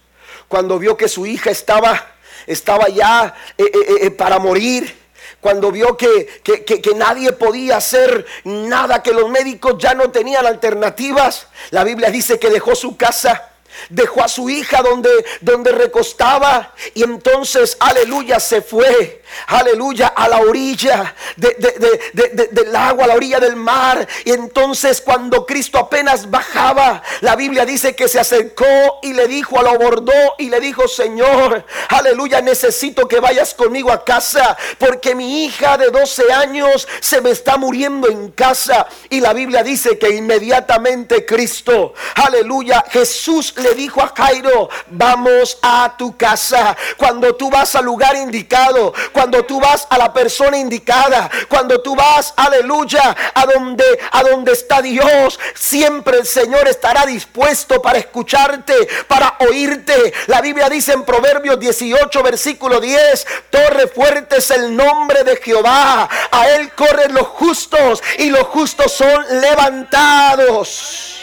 cuando 0.48 0.78
vio 0.78 0.96
que 0.96 1.08
su 1.08 1.26
hija 1.26 1.50
estaba, 1.50 2.14
estaba 2.46 2.88
ya 2.88 3.34
eh, 3.56 3.64
eh, 3.64 3.96
eh, 4.02 4.10
para 4.10 4.38
morir, 4.38 5.00
cuando 5.40 5.72
vio 5.72 5.96
que, 5.96 6.40
que, 6.44 6.94
nadie 6.94 7.32
podía 7.32 7.78
hacer 7.78 8.24
nada, 8.44 9.02
que 9.02 9.12
los 9.12 9.28
médicos 9.28 9.74
ya 9.78 9.92
no 9.92 10.10
tenían 10.10 10.46
alternativas, 10.46 11.48
la 11.70 11.82
Biblia 11.82 12.10
dice 12.10 12.38
que 12.38 12.48
dejó 12.48 12.76
su 12.76 12.96
casa 12.96 13.51
Dejó 13.88 14.22
a 14.22 14.28
su 14.28 14.48
hija 14.50 14.82
donde, 14.82 15.10
donde 15.40 15.72
recostaba 15.72 16.74
y 16.94 17.02
entonces, 17.02 17.76
aleluya, 17.80 18.40
se 18.40 18.62
fue, 18.62 19.22
aleluya, 19.46 20.08
a 20.08 20.28
la 20.28 20.38
orilla 20.38 21.14
del 21.36 22.76
agua, 22.76 23.04
a 23.04 23.08
la 23.08 23.14
orilla 23.14 23.40
del 23.40 23.56
mar. 23.56 24.06
Y 24.24 24.30
entonces 24.30 25.00
cuando 25.00 25.46
Cristo 25.46 25.78
apenas 25.78 26.30
bajaba, 26.30 27.02
la 27.20 27.36
Biblia 27.36 27.64
dice 27.64 27.94
que 27.94 28.08
se 28.08 28.20
acercó 28.20 28.98
y 29.02 29.12
le 29.12 29.26
dijo, 29.26 29.60
lo 29.62 29.70
abordó 29.70 30.12
y 30.38 30.48
le 30.48 30.60
dijo, 30.60 30.88
Señor, 30.88 31.64
aleluya, 31.88 32.40
necesito 32.40 33.08
que 33.08 33.20
vayas 33.20 33.54
conmigo 33.54 33.90
a 33.92 34.04
casa 34.04 34.56
porque 34.78 35.14
mi 35.14 35.44
hija 35.44 35.78
de 35.78 35.90
12 35.90 36.32
años 36.32 36.88
se 37.00 37.20
me 37.20 37.30
está 37.30 37.56
muriendo 37.56 38.08
en 38.08 38.30
casa. 38.32 38.86
Y 39.08 39.20
la 39.20 39.32
Biblia 39.32 39.62
dice 39.62 39.98
que 39.98 40.10
inmediatamente 40.10 41.24
Cristo, 41.24 41.94
aleluya, 42.14 42.84
Jesús 42.90 43.54
le 43.62 43.74
dijo 43.74 44.02
a 44.02 44.12
Jairo, 44.14 44.68
vamos 44.90 45.58
a 45.62 45.94
tu 45.96 46.16
casa. 46.16 46.76
Cuando 46.96 47.34
tú 47.34 47.50
vas 47.50 47.74
al 47.74 47.84
lugar 47.84 48.16
indicado, 48.16 48.92
cuando 49.12 49.44
tú 49.44 49.60
vas 49.60 49.86
a 49.88 49.98
la 49.98 50.12
persona 50.12 50.58
indicada, 50.58 51.30
cuando 51.48 51.80
tú 51.80 51.94
vas, 51.96 52.34
aleluya, 52.36 53.16
a 53.34 53.46
donde, 53.46 53.84
a 54.10 54.22
donde 54.22 54.52
está 54.52 54.82
Dios, 54.82 55.38
siempre 55.54 56.18
el 56.18 56.26
Señor 56.26 56.68
estará 56.68 57.06
dispuesto 57.06 57.80
para 57.80 57.98
escucharte, 57.98 58.74
para 59.08 59.36
oírte. 59.40 60.12
La 60.26 60.40
Biblia 60.40 60.68
dice 60.68 60.92
en 60.92 61.04
Proverbios 61.04 61.58
18, 61.58 62.22
versículo 62.22 62.80
10, 62.80 63.26
torre 63.50 63.88
fuerte 63.88 64.38
es 64.38 64.50
el 64.50 64.74
nombre 64.76 65.24
de 65.24 65.36
Jehová. 65.36 66.08
A 66.30 66.48
él 66.50 66.72
corren 66.72 67.14
los 67.14 67.28
justos 67.28 68.02
y 68.18 68.30
los 68.30 68.44
justos 68.48 68.92
son 68.92 69.40
levantados. 69.40 71.21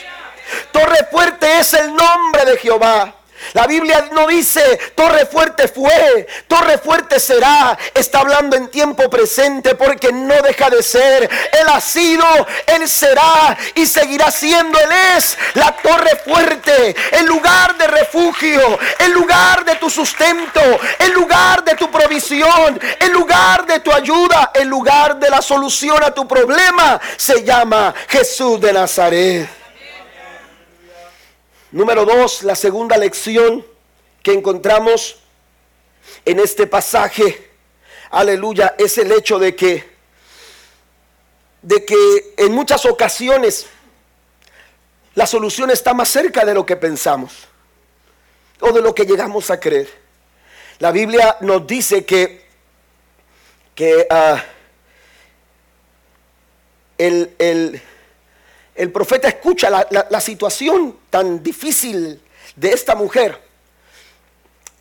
Torre 0.72 1.08
fuerte 1.12 1.60
es 1.60 1.74
el 1.74 1.94
nombre 1.96 2.46
de 2.46 2.58
Jehová. 2.58 3.16
La 3.54 3.66
Biblia 3.66 4.10
no 4.12 4.28
dice 4.28 4.62
torre 4.96 5.26
fuerte 5.26 5.68
fue, 5.68 6.28
torre 6.48 6.78
fuerte 6.78 7.20
será. 7.20 7.78
Está 7.94 8.20
hablando 8.20 8.56
en 8.56 8.68
tiempo 8.68 9.10
presente 9.10 9.76
porque 9.76 10.12
no 10.12 10.36
deja 10.42 10.70
de 10.70 10.84
ser. 10.84 11.24
Él 11.24 11.68
ha 11.68 11.82
sido, 11.82 12.26
Él 12.68 12.88
será 12.88 13.58
y 13.76 13.86
seguirá 13.86 14.30
siendo. 14.30 14.78
Él 14.80 14.90
es 15.18 15.38
la 15.56 15.72
torre 15.78 16.16
fuerte, 16.24 16.96
el 17.12 17.26
lugar 17.26 17.78
de 17.78 17.88
refugio, 17.88 18.78
el 19.00 19.12
lugar 19.14 19.66
de 19.66 19.76
tu 19.76 19.90
sustento, 19.90 20.62
el 21.00 21.12
lugar 21.14 21.64
de 21.64 21.76
tu 21.76 21.90
provisión, 21.90 22.80
el 23.00 23.12
lugar 23.12 23.66
de 23.66 23.80
tu 23.80 23.92
ayuda, 23.92 24.52
el 24.54 24.68
lugar 24.68 25.18
de 25.18 25.30
la 25.30 25.42
solución 25.42 26.04
a 26.04 26.14
tu 26.14 26.28
problema. 26.28 27.00
Se 27.18 27.44
llama 27.44 27.94
Jesús 28.08 28.62
de 28.62 28.74
Nazaret. 28.74 29.59
Número 31.72 32.04
dos, 32.04 32.42
la 32.42 32.56
segunda 32.56 32.98
lección 32.98 33.64
que 34.24 34.34
encontramos 34.34 35.20
en 36.26 36.40
este 36.40 36.66
pasaje, 36.66 37.52
aleluya, 38.10 38.74
es 38.80 38.98
el 38.98 39.12
hecho 39.12 39.38
de 39.38 39.56
que, 39.56 39.88
de 41.62 41.86
que 41.86 42.34
en 42.38 42.54
muchas 42.54 42.86
ocasiones 42.86 43.68
la 45.14 45.28
solución 45.28 45.70
está 45.70 45.94
más 45.94 46.10
cerca 46.10 46.44
de 46.44 46.56
lo 46.56 46.66
que 46.66 46.76
pensamos 46.76 47.48
o 48.62 48.72
de 48.72 48.82
lo 48.82 48.96
que 48.96 49.06
llegamos 49.06 49.52
a 49.52 49.60
creer. 49.60 49.90
La 50.80 50.92
Biblia 50.92 51.38
nos 51.42 51.68
dice 51.68 52.04
que, 52.04 52.48
que 53.76 54.08
ah, 54.10 54.44
el, 56.98 57.36
el 57.38 57.80
el 58.80 58.94
profeta 58.94 59.28
escucha 59.28 59.70
la, 59.70 60.22
situación 60.22 61.00
tan 61.10 61.44
difícil 61.44 62.22
de 62.56 62.70
esta 62.70 62.96
mujer. 62.96 63.38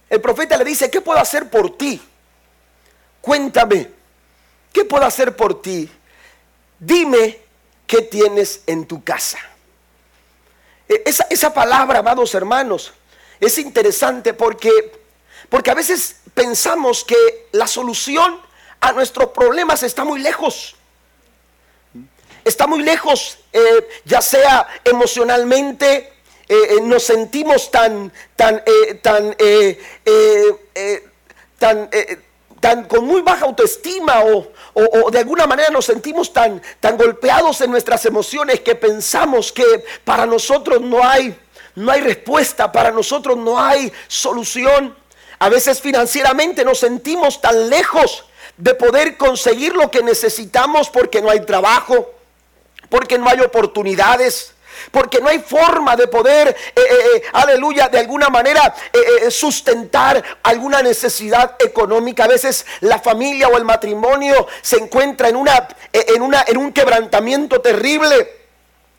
El 0.08 0.20
profeta 0.20 0.56
le 0.56 0.64
dice, 0.64 0.88
¿qué 0.88 1.00
puedo 1.00 1.18
hacer 1.18 1.50
por 1.50 1.76
ti? 1.76 2.00
Cuéntame, 3.20 3.90
¿qué 4.72 4.84
puedo 4.84 5.04
hacer 5.04 5.34
por 5.34 5.60
ti? 5.60 5.90
Dime 6.78 7.40
qué 7.88 8.02
tienes 8.02 8.62
en 8.68 8.86
tu 8.86 9.02
casa. 9.02 9.40
E, 10.88 11.02
esa, 11.04 11.26
esa, 11.28 11.52
palabra, 11.52 11.98
amados 11.98 12.32
hermanos, 12.36 12.92
es 13.40 13.58
interesante 13.58 14.32
porque, 14.32 14.70
porque 15.48 15.72
a 15.72 15.74
veces 15.74 16.20
pensamos 16.34 17.02
que 17.02 17.48
la 17.50 17.66
solución 17.66 18.40
a 18.78 18.92
nuestros 18.92 19.30
problemas 19.30 19.82
está 19.82 20.04
muy 20.04 20.20
lejos 20.20 20.77
está 22.48 22.66
muy 22.66 22.82
lejos, 22.82 23.38
eh, 23.52 23.88
ya 24.04 24.20
sea 24.20 24.66
emocionalmente, 24.84 26.12
eh, 26.48 26.56
eh, 26.70 26.80
nos 26.82 27.02
sentimos 27.02 27.70
tan, 27.70 28.12
tan, 28.34 28.62
tan, 29.02 29.36
tan, 31.58 31.90
tan 32.60 32.84
con 32.84 33.04
muy 33.04 33.20
baja 33.20 33.44
autoestima 33.44 34.24
o, 34.24 34.50
o, 34.74 35.10
de 35.10 35.18
alguna 35.18 35.46
manera 35.46 35.70
nos 35.70 35.84
sentimos 35.84 36.32
tan, 36.32 36.62
tan 36.80 36.96
golpeados 36.96 37.60
en 37.60 37.70
nuestras 37.70 38.04
emociones 38.06 38.60
que 38.60 38.74
pensamos 38.74 39.52
que 39.52 39.84
para 40.04 40.24
nosotros 40.26 40.80
no 40.80 41.04
hay, 41.04 41.36
no 41.74 41.92
hay 41.92 42.00
respuesta, 42.00 42.72
para 42.72 42.90
nosotros 42.90 43.36
no 43.36 43.60
hay 43.60 43.92
solución. 44.06 44.96
A 45.38 45.48
veces 45.48 45.80
financieramente 45.80 46.64
nos 46.64 46.78
sentimos 46.78 47.40
tan 47.40 47.68
lejos 47.68 48.24
de 48.56 48.74
poder 48.74 49.16
conseguir 49.16 49.74
lo 49.74 49.90
que 49.90 50.02
necesitamos 50.02 50.90
porque 50.90 51.22
no 51.22 51.30
hay 51.30 51.40
trabajo, 51.46 52.10
porque 52.88 53.18
no 53.18 53.28
hay 53.28 53.40
oportunidades, 53.40 54.54
porque 54.90 55.20
no 55.20 55.28
hay 55.28 55.40
forma 55.40 55.96
de 55.96 56.08
poder, 56.08 56.48
eh, 56.48 56.54
eh, 56.76 57.16
eh, 57.16 57.22
aleluya, 57.32 57.88
de 57.88 57.98
alguna 57.98 58.28
manera 58.28 58.74
sustentar 59.30 60.22
alguna 60.42 60.82
necesidad 60.82 61.56
económica. 61.58 62.24
A 62.24 62.28
veces 62.28 62.64
la 62.80 62.98
familia 62.98 63.48
o 63.48 63.56
el 63.56 63.64
matrimonio 63.64 64.46
se 64.62 64.76
encuentra 64.76 65.28
en, 65.28 65.36
una, 65.36 65.68
en, 65.92 66.22
una, 66.22 66.44
en 66.46 66.56
un 66.56 66.72
quebrantamiento 66.72 67.60
terrible. 67.60 68.37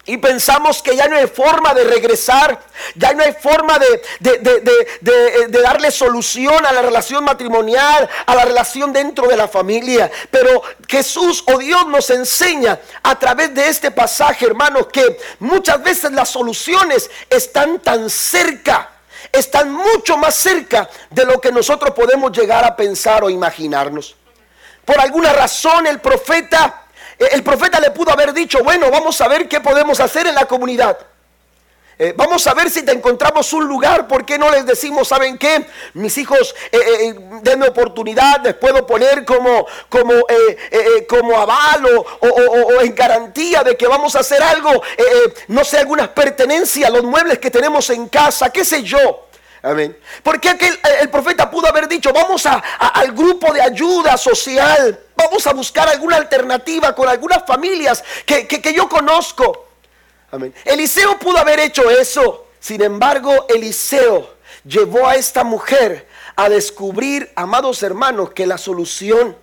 Y 0.09 0.17
pensamos 0.17 0.81
que 0.81 0.95
ya 0.95 1.07
no 1.07 1.15
hay 1.17 1.27
forma 1.27 1.71
de 1.75 1.83
regresar, 1.83 2.59
ya 2.95 3.13
no 3.13 3.23
hay 3.23 3.31
forma 3.31 3.77
de, 3.77 4.01
de, 4.19 5.61
darle 5.61 5.91
solución 5.91 6.65
a 6.65 6.71
la 6.71 6.81
relación 6.81 7.23
matrimonial, 7.23 8.09
a 8.25 8.33
la 8.33 8.43
relación 8.43 8.91
dentro 8.91 9.27
de 9.27 9.37
la 9.37 9.47
familia. 9.47 10.09
Pero 10.31 10.63
Jesús 10.87 11.43
o 11.53 11.59
Dios 11.59 11.85
nos 11.85 12.09
enseña 12.09 12.79
a 13.03 13.19
través 13.19 13.53
de 13.53 13.67
este 13.67 13.91
pasaje, 13.91 14.47
hermanos, 14.47 14.87
que 14.91 15.19
muchas 15.37 15.83
veces 15.83 16.11
las 16.11 16.29
soluciones 16.29 17.11
están 17.29 17.77
tan 17.77 18.09
cerca, 18.09 18.89
están 19.31 19.71
mucho 19.71 20.17
más 20.17 20.33
cerca 20.33 20.89
de 21.11 21.23
lo 21.23 21.39
que 21.39 21.51
nosotros 21.51 21.91
podemos 21.91 22.31
llegar 22.31 22.65
a 22.65 22.75
pensar 22.75 23.23
o 23.23 23.29
imaginarnos. 23.29 24.15
Por 24.85 24.99
alguna 24.99 25.33
razón 25.33 25.85
el 25.85 25.99
profeta 25.99 26.87
el 27.19 27.43
profeta 27.43 27.79
le 27.79 27.91
pudo 27.91 28.11
haber 28.11 28.33
dicho, 28.33 28.63
bueno, 28.63 28.89
vamos 28.89 29.19
a 29.21 29.27
ver 29.27 29.47
qué 29.47 29.59
podemos 29.59 29.99
hacer 29.99 30.27
en 30.27 30.35
la 30.35 30.45
comunidad. 30.45 30.97
Eh, 32.01 32.13
vamos 32.15 32.47
a 32.47 32.53
ver 32.53 32.69
si 32.69 32.83
te 32.83 32.93
encontramos 32.93 33.51
un 33.51 33.67
lugar. 33.67 34.07
¿Por 34.07 34.25
qué 34.25 34.37
no 34.37 34.49
les 34.49 34.65
decimos, 34.65 35.09
saben 35.09 35.37
qué? 35.37 35.65
Mis 35.95 36.17
hijos, 36.17 36.55
eh, 36.71 36.77
eh, 36.77 37.15
denme 37.41 37.67
oportunidad, 37.67 38.41
les 38.41 38.53
puedo 38.53 38.87
poner 38.87 39.25
como, 39.25 39.67
como, 39.89 40.13
como 41.09 41.37
aval 41.37 41.85
o, 42.21 42.81
en 42.81 42.95
garantía 42.95 43.63
de 43.63 43.75
que 43.75 43.85
vamos 43.85 44.15
a 44.15 44.19
hacer 44.19 44.41
algo. 44.41 44.81
no 45.49 45.65
sé, 45.65 45.79
algunas 45.79 46.07
pertenencias, 46.07 46.89
los 46.89 47.03
muebles 47.03 47.37
que 47.37 47.51
tenemos 47.51 47.89
en 47.89 48.07
casa, 48.07 48.49
qué 48.49 48.63
sé 48.63 48.81
yo. 48.81 49.28
Amén. 49.61 49.97
Porque 50.23 50.49
aquel, 50.49 50.79
el 51.01 51.09
profeta 51.09 51.49
pudo 51.51 51.67
haber 51.67 51.87
dicho, 51.87 52.13
vamos 52.13 52.45
a, 52.45 52.55
al 52.55 53.11
grupo 53.11 53.53
de 53.53 53.61
ayuda 53.61 54.17
social, 54.17 54.99
vamos 55.15 55.45
a 55.47 55.53
buscar 55.53 55.89
alguna 55.89 56.15
alternativa 56.15 56.95
con 56.95 57.09
algunas 57.09 57.45
familias 57.45 58.03
que, 58.25 58.47
que 58.47 58.73
yo 58.73 58.87
conozco. 58.87 59.67
Amén. 60.31 60.53
Eliseo 60.63 61.17
pudo 61.19 61.37
haber 61.37 61.59
hecho 61.59 61.89
eso. 61.89 62.47
Sin 62.59 62.81
embargo, 62.81 63.47
Eliseo 63.49 64.35
llevó 64.63 65.07
a 65.07 65.15
esta 65.15 65.43
mujer 65.43 66.07
a 66.35 66.49
descubrir, 66.49 67.31
amados 67.35 67.83
hermanos, 67.83 68.31
que 68.31 68.47
la 68.47 68.57
solución, 68.57 69.35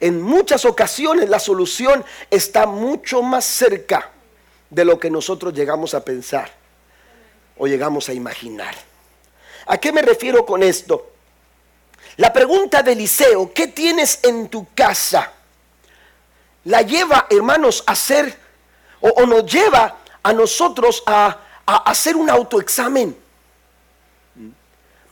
en 0.00 0.22
muchas 0.22 0.64
ocasiones 0.64 1.28
la 1.28 1.40
solución 1.40 2.04
está 2.30 2.66
mucho 2.66 3.22
más 3.22 3.44
cerca 3.44 4.10
de 4.70 4.84
lo 4.84 4.98
que 4.98 5.10
nosotros 5.10 5.52
llegamos 5.52 5.94
a 5.94 6.04
pensar 6.04 6.50
o 7.56 7.66
llegamos 7.66 8.08
a 8.08 8.14
imaginar. 8.14 8.74
¿A 9.68 9.76
qué 9.76 9.92
me 9.92 10.00
refiero 10.00 10.46
con 10.46 10.62
esto? 10.62 11.10
La 12.16 12.32
pregunta 12.32 12.82
de 12.82 12.92
Eliseo, 12.92 13.52
¿qué 13.52 13.68
tienes 13.68 14.20
en 14.22 14.48
tu 14.48 14.66
casa? 14.74 15.30
La 16.64 16.80
lleva, 16.82 17.26
hermanos, 17.28 17.84
a 17.86 17.92
hacer, 17.92 18.34
o, 19.00 19.26
nos 19.26 19.44
lleva 19.44 19.98
a 20.22 20.32
nosotros 20.32 21.02
a, 21.06 21.38
hacer 21.66 22.16
un 22.16 22.30
autoexamen. 22.30 23.14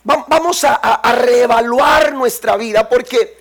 vamos 0.03 0.63
a, 0.63 0.73
a 0.73 1.15
reevaluar 1.15 2.13
nuestra 2.13 2.57
vida 2.57 2.89
porque 2.89 3.37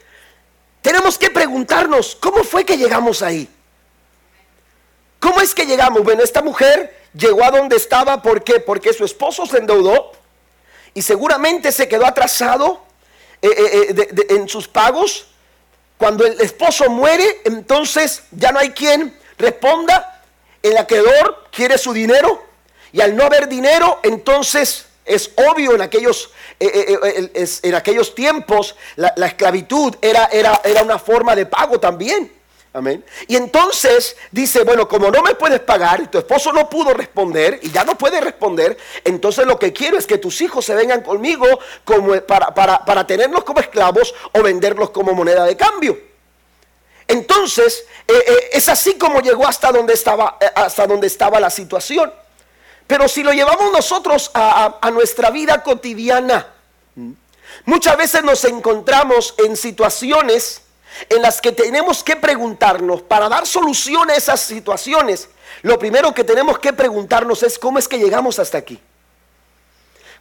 tenemos 0.82 1.16
que 1.16 1.30
preguntarnos, 1.30 2.14
¿cómo 2.14 2.44
fue 2.44 2.66
que 2.66 2.76
llegamos 2.76 3.22
ahí? 3.22 3.48
¿Cómo 5.18 5.40
es 5.40 5.54
que 5.54 5.64
llegamos? 5.64 6.04
Bueno, 6.04 6.22
esta 6.22 6.42
mujer 6.42 6.94
llegó 7.14 7.42
a 7.42 7.50
donde 7.50 7.76
estaba, 7.76 8.20
¿por 8.20 8.44
qué? 8.44 8.60
Porque 8.60 8.92
su 8.92 9.06
esposo 9.06 9.46
se 9.46 9.56
endeudó 9.58 10.12
y 10.96 11.02
seguramente 11.02 11.72
se 11.72 11.88
quedó 11.88 12.06
atrasado 12.06 12.80
eh, 13.42 13.50
eh, 13.54 13.94
eh, 13.98 14.26
en 14.30 14.48
sus 14.48 14.66
pagos. 14.66 15.26
Cuando 15.98 16.24
el 16.24 16.40
esposo 16.40 16.88
muere, 16.88 17.42
entonces 17.44 18.22
ya 18.30 18.50
no 18.50 18.58
hay 18.58 18.70
quien 18.70 19.14
responda. 19.36 20.24
El 20.62 20.78
acreedor 20.78 21.48
quiere 21.52 21.76
su 21.76 21.92
dinero 21.92 22.42
y 22.92 23.02
al 23.02 23.14
no 23.14 23.24
haber 23.24 23.46
dinero, 23.46 24.00
entonces 24.02 24.86
es 25.04 25.32
obvio 25.36 25.74
en 25.74 25.82
aquellos, 25.82 26.30
en 26.58 27.74
aquellos 27.74 28.14
tiempos 28.14 28.74
la, 28.96 29.12
esclavitud 29.26 29.96
era, 30.00 30.30
era, 30.32 30.62
era 30.64 30.82
una 30.82 30.98
forma 30.98 31.36
de 31.36 31.44
pago 31.44 31.78
también. 31.78 32.32
Amén. 32.76 33.02
Y 33.26 33.36
entonces 33.36 34.18
dice, 34.30 34.62
bueno, 34.62 34.86
como 34.86 35.10
no 35.10 35.22
me 35.22 35.34
puedes 35.34 35.60
pagar 35.60 36.02
y 36.02 36.08
tu 36.08 36.18
esposo 36.18 36.52
no 36.52 36.68
pudo 36.68 36.92
responder 36.92 37.58
y 37.62 37.70
ya 37.70 37.84
no 37.84 37.96
puede 37.96 38.20
responder, 38.20 38.76
entonces 39.02 39.46
lo 39.46 39.58
que 39.58 39.72
quiero 39.72 39.96
es 39.96 40.06
que 40.06 40.18
tus 40.18 40.42
hijos 40.42 40.66
se 40.66 40.74
vengan 40.74 41.00
conmigo 41.00 41.46
como 41.86 42.20
para, 42.20 42.54
para, 42.54 43.06
tenerlos 43.06 43.44
como 43.44 43.60
esclavos 43.60 44.14
o 44.32 44.42
venderlos 44.42 44.90
como 44.90 45.14
moneda 45.14 45.44
de 45.44 45.56
cambio. 45.56 45.98
Entonces, 47.08 47.86
eh, 48.06 48.12
eh, 48.12 48.48
es 48.52 48.68
así 48.68 48.98
como 48.98 49.20
llegó 49.20 49.48
hasta 49.48 49.72
donde 49.72 49.94
estaba, 49.94 50.36
eh, 50.38 50.44
hasta 50.54 50.86
donde 50.86 51.06
estaba 51.06 51.40
la 51.40 51.48
situación. 51.48 52.12
Pero 52.86 53.08
si 53.08 53.22
lo 53.22 53.32
llevamos 53.32 53.72
nosotros 53.72 54.30
a, 54.34 54.80
a 54.82 54.90
nuestra 54.90 55.30
vida 55.30 55.62
cotidiana, 55.62 56.46
muchas 57.64 57.96
veces 57.96 58.22
nos 58.22 58.44
encontramos 58.44 59.34
en 59.38 59.56
situaciones 59.56 60.65
en 61.08 61.22
las 61.22 61.40
que 61.40 61.52
tenemos 61.52 62.02
que 62.02 62.16
preguntarnos, 62.16 63.02
para 63.02 63.28
dar 63.28 63.46
solución 63.46 64.10
a 64.10 64.14
esas 64.14 64.40
situaciones, 64.40 65.28
lo 65.62 65.78
primero 65.78 66.14
que 66.14 66.24
tenemos 66.24 66.58
que 66.58 66.72
preguntarnos 66.72 67.42
es 67.42 67.58
cómo 67.58 67.78
es 67.78 67.88
que 67.88 67.98
llegamos 67.98 68.38
hasta 68.38 68.58
aquí. 68.58 68.80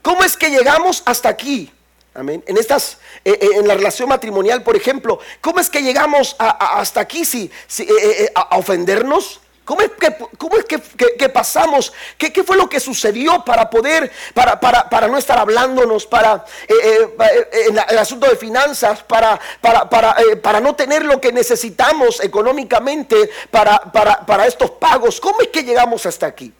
¿Cómo 0.01 0.23
es 0.23 0.37
que 0.37 0.49
llegamos 0.49 1.01
hasta 1.05 1.29
aquí? 1.29 1.71
Amén. 2.13 2.43
En 2.47 2.57
estas, 2.57 2.97
eh, 3.25 3.37
eh, 3.41 3.49
en 3.55 3.67
la 3.67 3.73
relación 3.73 4.07
matrimonial, 4.07 4.63
por 4.63 4.75
ejemplo, 4.75 5.19
¿cómo 5.41 5.59
es 5.59 5.69
que 5.69 5.81
llegamos 5.81 6.35
hasta 6.39 7.01
aquí 7.01 7.25
si, 7.25 7.51
eh, 7.79 8.31
a 8.33 8.57
ofendernos? 8.57 9.41
¿Cómo 9.65 9.81
es 9.81 9.91
que, 9.99 10.15
cómo 10.37 10.57
es 10.57 10.65
que, 10.65 11.29
pasamos? 11.29 11.91
¿Qué, 12.17 12.31
¿Qué, 12.31 12.43
fue 12.43 12.55
lo 12.55 12.69
que 12.69 12.79
sucedió 12.79 13.43
para 13.43 13.67
poder, 13.67 14.11
para, 14.35 14.59
para, 14.59 14.87
para 14.87 15.07
no 15.07 15.17
estar 15.17 15.39
hablándonos, 15.39 16.05
para 16.05 16.45
eh, 16.67 16.73
eh, 16.73 17.09
eh, 17.19 17.65
en 17.69 17.77
el 17.89 17.97
asunto 17.97 18.29
de 18.29 18.35
finanzas, 18.35 19.01
para, 19.03 19.39
para, 19.59 19.89
para, 19.89 20.15
para, 20.41 20.59
no 20.59 20.75
tener 20.75 21.03
lo 21.03 21.19
que 21.19 21.31
necesitamos 21.31 22.23
económicamente 22.23 23.31
para, 23.49 23.79
para 23.91 24.45
estos 24.45 24.69
pagos? 24.71 25.19
¿Cómo 25.19 25.41
es 25.41 25.47
que 25.47 25.63
llegamos 25.63 26.05
hasta 26.05 26.27
aquí? 26.27 26.53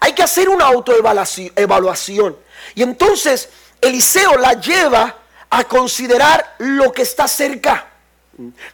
Hay 0.00 0.12
que 0.12 0.22
hacer 0.22 0.48
una 0.48 0.66
autoevaluación. 0.66 2.36
Y 2.74 2.82
entonces 2.82 3.48
Eliseo 3.80 4.36
la 4.36 4.54
lleva 4.54 5.16
a 5.50 5.64
considerar 5.64 6.54
lo 6.58 6.92
que 6.92 7.02
está 7.02 7.26
cerca, 7.26 7.88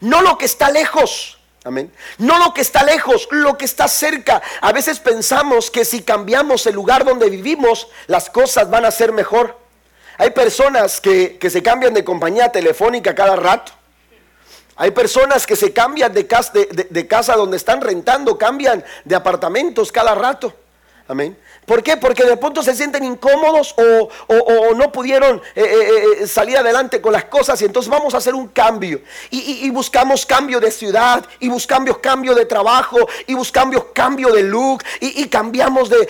no 0.00 0.20
lo 0.20 0.37
que 0.37 0.44
está 0.44 0.70
lejos. 0.70 1.38
Amén. 1.64 1.90
No 2.18 2.38
lo 2.38 2.53
que 2.53 2.61
está 2.61 2.85
lejos, 2.85 3.27
lo 3.31 3.57
que 3.57 3.64
está 3.64 3.88
cerca. 3.88 4.42
A 4.61 4.70
veces 4.72 5.00
pensamos 5.00 5.70
que 5.70 5.87
si 5.87 6.03
cambiamos 6.03 6.66
el 6.66 6.74
lugar 6.74 7.07
donde 7.07 7.31
vivimos, 7.31 7.88
las 8.07 8.29
cosas 8.29 8.68
van 8.68 8.85
a 8.85 8.90
ser 8.90 9.12
mejor. 9.12 9.59
Hay 10.18 10.31
personas 10.31 11.00
que, 11.00 11.38
se 11.40 11.62
cambian 11.62 11.94
de 11.94 12.05
compañía 12.05 12.53
telefónica 12.53 13.14
cada 13.14 13.35
rato. 13.37 13.72
Hay 14.77 14.90
personas 14.90 15.46
que 15.46 15.57
se 15.57 15.72
cambian 15.72 16.12
de 16.12 16.27
casa, 16.27 16.53
de 16.53 17.09
casa 17.09 17.35
donde 17.35 17.57
están 17.57 17.81
rentando, 17.81 18.37
cambian 18.37 18.85
de 19.05 19.14
apartamentos 19.14 19.90
cada 19.90 20.14
rato. 20.14 20.53
Amén. 21.09 21.37
¿Por 21.66 21.83
qué? 21.83 21.96
Porque 21.96 22.24
de 22.24 22.37
pronto 22.37 22.62
se 22.62 22.74
sienten 22.74 23.05
incómodos 23.05 23.74
o, 23.77 24.74
no 24.74 24.92
pudieron 24.92 25.40
eh, 25.55 25.62
eh, 25.62 26.22
eh, 26.22 26.27
salir 26.27 26.59
adelante 26.59 27.00
con 27.00 27.12
las 27.12 27.24
cosas 27.27 27.61
y 27.62 27.64
entonces 27.64 27.90
vamos 27.90 28.14
a 28.14 28.18
hacer 28.18 28.35
un 28.35 28.48
cambio. 28.48 29.00
Y, 29.31 29.70
buscamos 29.70 30.27
cambio 30.27 30.61
de 30.61 30.70
ciudad 30.70 31.24
y 31.40 31.48
buscamos 31.48 31.98
cambio 31.98 32.35
de 32.35 32.46
trabajo 32.46 32.98
y 33.27 33.35
buscamos 33.35 33.87
cambio 33.92 34.31
de 34.31 34.42
look 34.42 34.83
y, 35.00 35.27
cambiamos 35.29 35.88
de, 35.88 36.07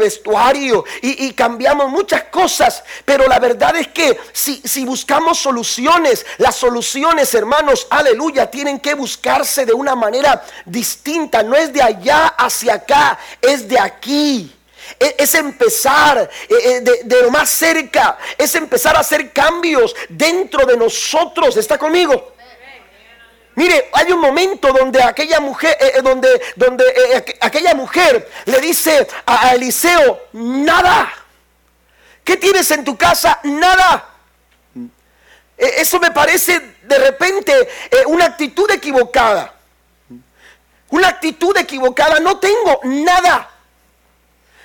vestuario 0.00 0.84
y, 1.00 1.32
cambiamos 1.32 1.88
muchas 1.88 2.24
cosas. 2.24 2.82
Pero 3.04 3.28
la 3.28 3.38
verdad 3.38 3.76
es 3.76 3.88
que 3.88 4.18
si, 4.32 4.60
si 4.64 4.84
buscamos 4.84 5.38
soluciones, 5.38 6.26
las 6.38 6.56
soluciones, 6.56 7.32
hermanos, 7.34 7.86
aleluya, 7.90 8.50
tienen 8.50 8.80
que 8.80 8.94
buscarse 8.94 9.64
de 9.64 9.72
una 9.72 9.94
manera 9.94 10.42
distinta. 10.64 11.42
No 11.42 11.54
es 11.54 11.72
de 11.72 11.82
allá 11.82 12.26
hacia 12.28 12.74
acá, 12.74 13.18
es 13.40 13.68
de 13.68 13.78
aquí 13.78 14.39
e, 14.98 15.16
es 15.18 15.34
empezar 15.34 16.18
eh, 16.48 16.54
eh, 16.64 16.80
de, 17.04 17.22
lo 17.22 17.30
más 17.30 17.50
cerca, 17.50 18.18
es 18.36 18.54
empezar 18.54 18.96
a 18.96 19.00
hacer 19.00 19.32
cambios 19.32 19.94
dentro 20.08 20.66
de 20.66 20.76
nosotros. 20.76 21.56
¿Está 21.56 21.78
conmigo? 21.78 22.34
Mire, 23.54 23.90
hay 23.92 24.12
un 24.12 24.20
momento 24.20 24.72
donde 24.72 25.02
aquella 25.02 25.40
mujer, 25.40 25.76
eh, 25.80 26.00
donde, 26.02 26.40
donde 26.56 26.84
aquella 27.40 27.74
mujer 27.74 28.28
le 28.46 28.60
dice 28.60 29.06
a, 29.26 29.54
Eliseo, 29.54 30.28
nada. 30.32 31.12
¿Qué 32.24 32.36
tienes 32.36 32.70
en 32.70 32.84
tu 32.84 32.96
casa? 32.96 33.38
Nada. 33.42 34.08
E, 35.58 35.80
eso 35.80 35.98
me 36.00 36.10
parece 36.10 36.76
de 36.82 36.98
repente 36.98 37.68
una 38.06 38.26
actitud 38.26 38.70
equivocada. 38.70 39.54
Una 40.88 41.08
actitud 41.08 41.56
equivocada. 41.56 42.20
No 42.20 42.38
tengo 42.38 42.80
nada. 42.84 43.49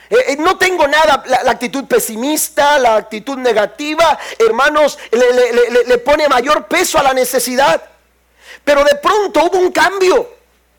Eh, 0.09 0.15
eh, 0.27 0.37
no 0.37 0.57
tengo 0.57 0.87
nada, 0.87 1.23
la, 1.25 1.51
actitud 1.51 1.85
pesimista, 1.85 2.77
la 2.77 2.95
actitud 2.95 3.37
negativa, 3.37 4.17
hermanos, 4.37 4.99
le, 5.11 5.97
pone 5.99 6.29
mayor 6.29 6.67
peso 6.67 6.99
a 6.99 7.03
la 7.03 7.13
necesidad. 7.13 7.81
Pero 8.63 8.83
de 8.83 8.95
pronto 8.95 9.43
hubo 9.45 9.57
un 9.57 9.71
cambio. 9.71 10.29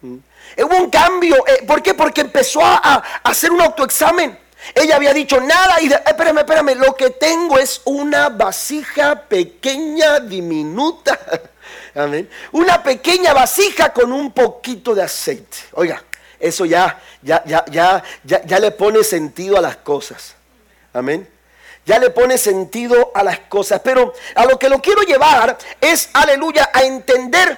Hubo 0.00 0.76
un 0.76 0.90
cambio. 0.90 1.44
Eh, 1.46 1.64
¿Por 1.66 1.82
qué? 1.82 1.94
Porque 1.94 2.22
empezó 2.22 2.60
a, 2.62 3.02
hacer 3.22 3.50
un 3.50 3.60
autoexamen. 3.60 4.38
Ella 4.74 4.96
había 4.96 5.12
dicho 5.12 5.40
nada 5.40 5.80
y, 5.80 5.88
de, 5.88 5.94
espérame, 5.94 6.38
espérame, 6.38 6.74
lo 6.76 6.94
que 6.94 7.10
tengo 7.10 7.58
es 7.58 7.82
una 7.84 8.28
vasija 8.28 9.22
pequeña, 9.22 10.20
diminuta. 10.20 11.18
Amén. 11.94 12.28
Una 12.52 12.82
pequeña 12.82 13.32
vasija 13.32 13.92
con 13.92 14.12
un 14.12 14.32
poquito 14.32 14.94
de 14.94 15.02
aceite. 15.02 15.58
Oiga, 15.72 16.02
eso 16.40 16.64
ya, 16.64 17.00
ya, 17.22 17.42
ya, 17.46 17.64
ya, 17.70 18.02
ya, 18.24 18.44
ya 18.44 18.58
le 18.58 18.70
pone 18.70 19.02
sentido 19.04 19.56
a 19.56 19.60
las 19.60 19.76
cosas. 19.76 20.34
Amén 20.92 21.28
ya 21.86 22.00
le 22.00 22.10
pone 22.10 22.36
sentido 22.36 23.12
a 23.14 23.22
las 23.22 23.38
cosas. 23.40 23.80
Pero 23.82 24.12
a 24.34 24.44
lo 24.44 24.58
que 24.58 24.68
lo 24.68 24.82
quiero 24.82 25.02
llevar 25.02 25.56
es, 25.80 26.10
aleluya, 26.12 26.68
a 26.72 26.82
entender 26.82 27.56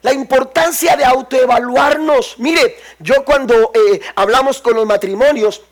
la 0.00 0.12
importancia 0.12 0.96
de 0.96 1.04
autoevaluarnos. 1.04 2.38
Mire, 2.38 2.78
yo 3.00 3.24
cuando 3.24 3.72
eh, 3.74 4.00
hablamos 4.14 4.60
con 4.62 4.76
los 4.76 4.86
matrimonios, 4.86 5.62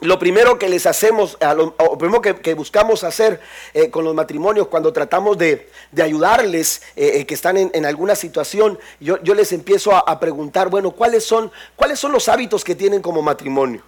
lo 0.00 0.18
primero 0.18 0.58
que 0.58 0.68
les 0.68 0.86
hacemos, 0.86 1.38
lo, 1.40 1.74
primero 1.98 2.20
que, 2.20 2.54
buscamos 2.54 3.02
hacer 3.02 3.40
eh, 3.72 3.90
con 3.90 4.04
los 4.04 4.14
matrimonios 4.14 4.68
cuando 4.68 4.92
tratamos 4.92 5.38
de, 5.38 5.70
ayudarles 6.02 6.82
eh, 6.96 7.24
que 7.24 7.34
están 7.34 7.56
en, 7.56 7.86
alguna 7.86 8.14
situación, 8.14 8.78
yo, 9.00 9.18
les 9.22 9.52
empiezo 9.52 9.94
a, 9.94 10.00
a, 10.00 10.20
preguntar, 10.20 10.68
bueno, 10.68 10.90
¿cuáles 10.90 11.24
son, 11.24 11.50
¿cuáles 11.76 11.98
son 11.98 12.12
los 12.12 12.28
hábitos 12.28 12.62
que 12.62 12.74
tienen 12.74 13.00
como 13.00 13.22
matrimonio? 13.22 13.82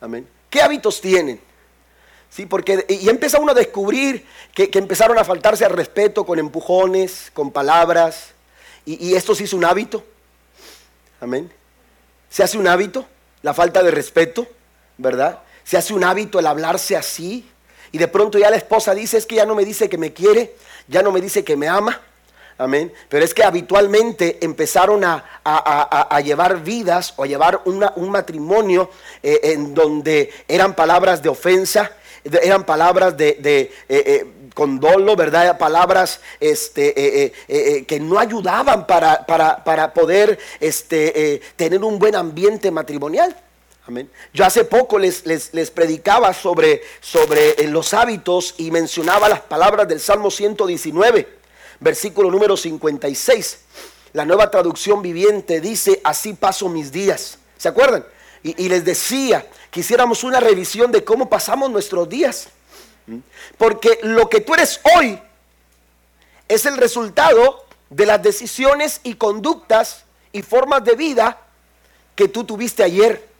Amén. 0.00 0.28
¿Qué 0.50 0.60
hábitos 0.60 1.00
tienen? 1.00 1.40
Sí, 2.34 2.46
porque 2.46 2.84
y 2.88 3.08
empieza 3.08 3.38
uno 3.38 3.52
a 3.52 3.54
descubrir 3.54 4.26
que, 4.54 4.68
empezaron 4.74 5.16
a 5.18 5.24
faltarse 5.24 5.64
al 5.64 5.70
respeto 5.70 6.26
con 6.26 6.40
empujones, 6.40 7.30
con 7.32 7.52
palabras, 7.52 8.32
y, 8.84 9.14
esto 9.14 9.36
sí 9.36 9.44
es 9.44 9.52
un 9.52 9.64
hábito. 9.64 10.04
Amén. 11.20 11.48
Se 12.28 12.42
hace 12.42 12.58
un 12.58 12.66
hábito, 12.66 13.06
la 13.42 13.54
falta 13.54 13.84
de 13.84 13.92
respeto, 13.92 14.48
¿verdad? 14.98 15.40
Se 15.64 15.76
hace 15.76 15.94
un 15.94 16.04
hábito 16.04 16.38
el 16.38 16.46
hablarse 16.46 16.96
así, 16.96 17.48
y 17.94 17.98
de 17.98 18.08
pronto 18.08 18.38
ya 18.38 18.50
la 18.50 18.56
esposa 18.56 18.92
dice, 18.92 19.18
es 19.18 19.24
que 19.24 19.36
ya 19.36 19.46
no 19.46 19.54
me 19.54 19.64
dice 19.64 19.88
que 19.88 19.98
me 19.98 20.12
quiere, 20.12 20.56
ya 20.88 21.00
no 21.00 21.12
me 21.12 21.20
dice 21.20 21.44
que 21.44 21.56
me 21.56 21.68
ama. 21.68 22.00
Amén. 22.58 22.92
Pero 23.08 23.24
es 23.24 23.34
que 23.34 23.42
habitualmente 23.42 24.38
empezaron 24.44 25.04
a, 25.04 26.20
llevar 26.24 26.62
vidas 26.62 27.14
o 27.16 27.24
a 27.24 27.26
llevar 27.26 27.62
un 27.64 28.10
matrimonio 28.10 28.90
eh, 29.22 29.40
en 29.44 29.74
donde 29.74 30.32
eran 30.46 30.74
palabras 30.74 31.22
de 31.22 31.28
ofensa, 31.28 31.92
eran 32.24 32.64
palabras 32.64 33.16
de, 33.16 33.34
de 33.34 33.60
eh, 33.60 33.72
eh, 33.88 34.26
condolo, 34.54 35.14
¿verdad? 35.14 35.58
Palabras 35.58 36.20
este, 36.40 37.32
que 37.86 38.00
no 38.00 38.18
ayudaban 38.18 38.86
para, 38.86 39.26
para, 39.26 39.94
poder 39.94 40.38
este, 40.60 41.42
tener 41.56 41.82
un 41.82 41.98
buen 41.98 42.14
ambiente 42.14 42.70
matrimonial. 42.70 43.36
Amén. 43.86 44.10
Yo 44.32 44.46
hace 44.46 44.64
poco 44.64 44.98
les, 44.98 45.26
les, 45.26 45.70
predicaba 45.70 46.32
sobre, 46.32 46.82
sobre 47.00 47.54
los 47.68 47.92
hábitos 47.92 48.54
y 48.56 48.70
mencionaba 48.70 49.28
las 49.28 49.40
palabras 49.40 49.86
del 49.86 50.00
Salmo 50.00 50.30
119, 50.30 51.28
versículo 51.80 52.30
número 52.30 52.56
56. 52.56 53.58
La 54.14 54.24
nueva 54.24 54.50
traducción 54.50 55.02
viviente 55.02 55.60
dice, 55.60 56.00
así 56.02 56.32
paso 56.32 56.68
mis 56.68 56.92
días. 56.92 57.38
¿Se 57.58 57.68
acuerdan? 57.68 58.06
y, 58.44 58.68
les 58.68 58.84
decía, 58.84 59.46
quisiéramos 59.70 60.22
una 60.22 60.38
revisión 60.38 60.92
de 60.92 61.02
cómo 61.02 61.30
pasamos 61.30 61.70
nuestros 61.70 62.06
días. 62.10 62.48
Porque 63.56 63.98
lo 64.02 64.28
que 64.28 64.42
tú 64.42 64.52
eres 64.52 64.80
hoy 64.94 65.18
es 66.46 66.66
el 66.66 66.76
resultado 66.76 67.64
de 67.88 68.04
las 68.04 68.22
decisiones 68.22 69.00
y 69.02 69.14
conductas 69.14 70.04
y 70.30 70.42
formas 70.42 70.84
de 70.84 70.94
vida 70.94 71.40
que 72.14 72.28
tú 72.28 72.44
tuviste 72.44 72.82
ayer. 72.82 73.33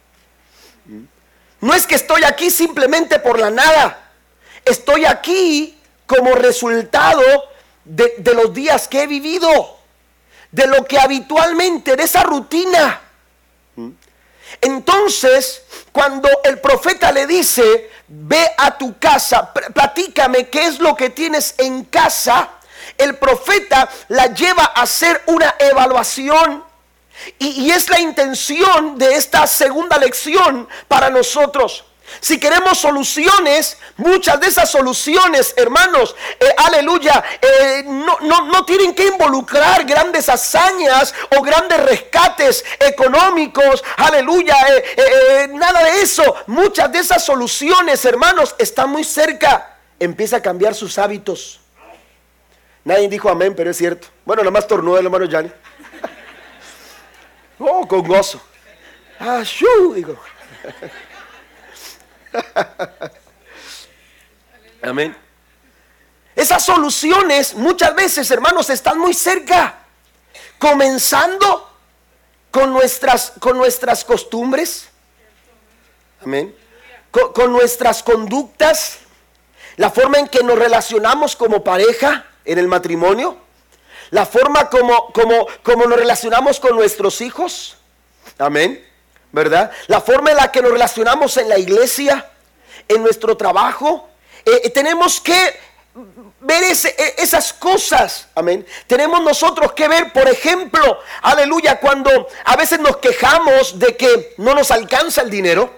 No 1.60 1.74
es 1.74 1.86
que 1.86 1.94
estoy 1.94 2.24
aquí 2.24 2.50
simplemente 2.50 3.18
por 3.18 3.38
la 3.38 3.50
nada. 3.50 4.10
Estoy 4.64 5.04
aquí 5.04 5.78
como 6.06 6.32
resultado 6.32 7.22
de, 7.84 8.34
los 8.34 8.52
días 8.52 8.88
que 8.88 9.02
he 9.02 9.06
vivido, 9.06 9.78
de 10.50 10.66
lo 10.66 10.84
que 10.84 10.98
habitualmente, 10.98 11.96
de 11.96 12.02
esa 12.02 12.22
rutina. 12.22 13.00
Entonces, 14.60 15.62
cuando 15.92 16.28
el 16.44 16.60
profeta 16.60 17.12
le 17.12 17.26
dice, 17.26 17.90
ve 18.08 18.50
a 18.56 18.76
tu 18.76 18.98
casa, 18.98 19.52
platícame 19.52 20.48
qué 20.48 20.66
es 20.66 20.78
lo 20.78 20.94
que 20.96 21.10
tienes 21.10 21.54
en 21.58 21.84
casa, 21.84 22.50
el 22.98 23.16
profeta 23.16 23.88
la 24.08 24.26
lleva 24.26 24.64
a 24.74 24.82
hacer 24.82 25.22
una 25.26 25.54
evaluación. 25.58 26.64
Y, 27.38 27.70
es 27.70 27.88
la 27.88 28.00
intención 28.00 28.98
de 28.98 29.14
esta 29.14 29.46
segunda 29.46 29.98
lección 29.98 30.68
para 30.88 31.10
nosotros. 31.10 31.84
Si 32.20 32.38
queremos 32.38 32.78
soluciones, 32.78 33.78
muchas 33.96 34.38
de 34.38 34.48
esas 34.48 34.70
soluciones, 34.70 35.54
hermanos, 35.56 36.14
eh, 36.38 36.46
aleluya, 36.58 37.24
eh, 37.40 37.82
no, 37.86 38.18
no, 38.20 38.64
tienen 38.64 38.94
que 38.94 39.06
involucrar 39.06 39.84
grandes 39.84 40.28
hazañas 40.28 41.14
o 41.36 41.42
grandes 41.42 41.82
rescates 41.82 42.64
económicos, 42.78 43.82
aleluya, 43.96 44.56
eh, 44.68 45.48
nada 45.54 45.82
de 45.82 46.02
eso. 46.02 46.22
Muchas 46.46 46.92
de 46.92 46.98
esas 46.98 47.24
soluciones, 47.24 48.04
hermanos, 48.04 48.54
están 48.58 48.90
muy 48.90 49.02
cerca. 49.02 49.78
Empieza 49.98 50.36
a 50.36 50.42
cambiar 50.42 50.74
sus 50.74 50.98
hábitos. 50.98 51.60
Nadie 52.84 53.08
dijo 53.08 53.30
amén, 53.30 53.54
pero 53.56 53.70
es 53.70 53.78
cierto. 53.78 54.08
Bueno, 54.26 54.42
nada 54.42 54.52
más 54.52 54.68
tornó 54.68 54.98
el 54.98 55.06
hermano 55.06 55.24
Yanni. 55.24 55.50
Oh, 57.58 57.86
con 57.86 58.06
gozo. 58.06 58.40
Ah, 59.18 59.42
shu, 59.44 59.94
digo. 59.94 60.18
Amén. 64.82 65.16
Esas 66.34 66.64
soluciones 66.64 67.54
muchas 67.54 67.94
veces, 67.94 68.30
hermanos, 68.30 68.68
están 68.70 68.98
muy 68.98 69.14
cerca. 69.14 69.78
Comenzando 70.58 71.70
con 72.50 72.72
nuestras, 72.72 73.32
con 73.38 73.56
nuestras 73.56 74.04
costumbres. 74.04 74.88
Amén. 76.22 76.54
Con, 77.10 77.52
nuestras 77.52 78.02
conductas. 78.02 78.98
La 79.76 79.90
forma 79.90 80.18
en 80.18 80.28
que 80.28 80.42
nos 80.42 80.58
relacionamos 80.58 81.36
como 81.36 81.62
pareja 81.62 82.26
en 82.44 82.58
el 82.58 82.68
matrimonio. 82.68 83.38
La 84.10 84.26
forma 84.26 84.68
como, 84.70 85.12
como, 85.12 85.46
como 85.62 85.86
nos 85.86 85.98
relacionamos 85.98 86.60
con 86.60 86.76
nuestros 86.76 87.20
hijos. 87.20 87.76
Amén. 88.38 88.84
¿verdad? 89.34 89.72
La 89.88 90.00
forma 90.00 90.30
en 90.30 90.36
la 90.36 90.52
que 90.52 90.62
nos 90.62 90.70
relacionamos 90.70 91.36
en 91.38 91.48
la 91.48 91.58
iglesia, 91.58 92.30
en 92.86 93.02
nuestro 93.02 93.36
trabajo. 93.36 94.08
Eh, 94.44 94.60
eh, 94.64 94.70
tenemos 94.70 95.20
que 95.20 95.58
ver 96.38 96.62
e, 96.62 97.14
esas 97.18 97.52
cosas, 97.52 98.28
amén. 98.36 98.64
Tenemos 98.86 99.20
nosotros 99.22 99.72
que 99.72 99.88
ver, 99.88 100.12
por 100.12 100.28
ejemplo, 100.28 101.00
aleluya, 101.22 101.80
cuando 101.80 102.28
a 102.44 102.54
veces 102.54 102.78
nos 102.78 102.98
quejamos 102.98 103.76
de 103.76 103.96
que 103.96 104.34
no 104.38 104.54
nos 104.54 104.70
alcanza 104.70 105.22
el 105.22 105.30
dinero, 105.30 105.68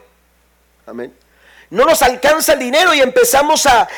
amén 0.87 1.26
no 1.71 1.85
nos 1.85 2.03
alcanza 2.03 2.53
el 2.53 2.61
dinero 2.61 2.95
y 2.95 3.01
empezamos 3.01 3.67
a, 3.67 3.89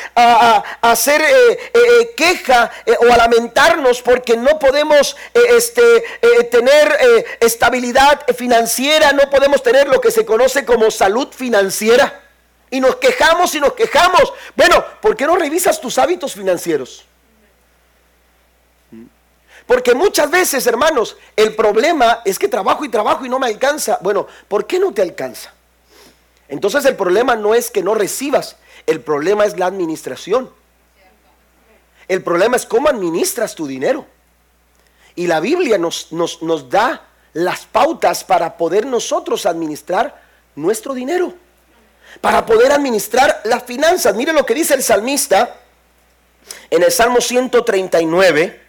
hacer 0.81 1.21
eh, 1.21 1.53
eh, 1.53 1.71
eh, 1.75 2.15
queja 2.17 2.71
o 3.01 3.13
a 3.13 3.17
lamentarnos 3.17 4.03
porque 4.03 4.37
no 4.37 4.59
podemos 4.59 5.17
este, 5.33 6.05
tener 6.51 7.37
estabilidad 7.41 8.21
financiera, 8.37 9.13
no 9.13 9.29
podemos 9.31 9.63
tener 9.63 9.89
lo 9.89 10.01
que 10.01 10.11
se 10.11 10.25
conoce 10.25 10.65
como 10.65 10.91
salud 10.91 11.29
financiera. 11.31 12.23
Y 12.71 12.81
nos 12.81 12.97
quejamos 12.97 13.55
y 13.55 13.61
nos 13.61 13.73
quejamos. 13.73 14.33
Bueno, 14.55 14.85
¿por 15.01 15.17
qué 15.17 15.27
no 15.27 15.37
revisas 15.37 15.81
tus 15.81 15.97
hábitos 15.99 16.35
financieros? 16.35 17.07
Porque 19.67 19.95
muchas 19.95 20.31
veces, 20.31 20.67
hermanos, 20.67 21.17
el 21.37 21.55
problema 21.55 22.23
es 22.25 22.39
que 22.39 22.49
trabajo 22.49 22.85
y 22.85 22.89
trabajo 22.89 23.25
y 23.25 23.29
no 23.29 23.39
me 23.39 23.47
alcanza. 23.47 23.99
Bueno, 24.01 24.27
¿por 24.49 24.67
qué 24.67 24.79
no 24.79 24.93
te 24.93 25.03
alcanza? 25.03 25.53
Entonces 26.49 26.85
el 26.87 26.97
problema 26.97 27.37
no 27.37 27.55
es 27.55 27.71
que 27.71 27.83
no 27.83 27.95
recibas, 27.95 28.57
el 28.87 29.01
problema 29.01 29.45
es 29.45 29.59
la 29.59 29.67
administración. 29.67 30.51
El 32.09 32.23
problema 32.23 32.57
es 32.57 32.65
cómo 32.65 32.89
administras 32.89 33.55
tu 33.55 33.67
dinero. 33.67 34.07
Y 35.15 35.27
la 35.27 35.41
Biblia 35.41 35.77
nos, 35.77 36.11
nos, 36.13 36.43
nos 36.43 36.71
da 36.71 37.07
las 37.35 37.67
pautas 37.67 38.25
para 38.25 38.57
poder 38.57 38.87
nosotros 38.87 39.45
administrar 39.45 40.23
nuestro 40.55 40.95
dinero. 40.95 41.35
Para 42.23 42.47
poder 42.47 42.73
administrar 42.73 43.43
las 43.45 43.63
finanzas. 43.65 44.15
Mire 44.15 44.33
lo 44.33 44.47
que 44.47 44.55
dice 44.55 44.73
el 44.73 44.83
salmista 44.83 45.55
en 46.71 46.83
el 46.83 46.91
Salmo 46.91 47.21
139. 47.21 48.63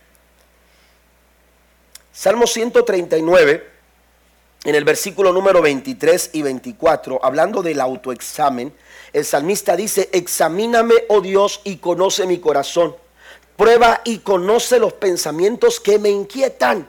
Salmo 2.11 2.45
139 2.45 3.78
en 4.63 4.75
el 4.75 4.83
versículo 4.83 5.31
número 5.31 5.61
23 5.61 6.31
y 6.33 6.41
24, 6.41 7.23
hablando 7.23 7.61
del 7.61 7.79
autoexamen, 7.79 8.73
el 9.13 9.25
salmista 9.25 9.75
dice, 9.75 10.09
examíname, 10.11 10.95
oh 11.07 11.21
Dios, 11.21 11.61
y 11.63 11.77
conoce 11.77 12.27
mi 12.27 12.39
corazón. 12.39 12.95
Prueba 13.55 14.01
y 14.03 14.19
conoce 14.19 14.79
los 14.79 14.93
pensamientos 14.93 15.79
que 15.79 15.97
me 15.97 16.09
inquietan. 16.09 16.85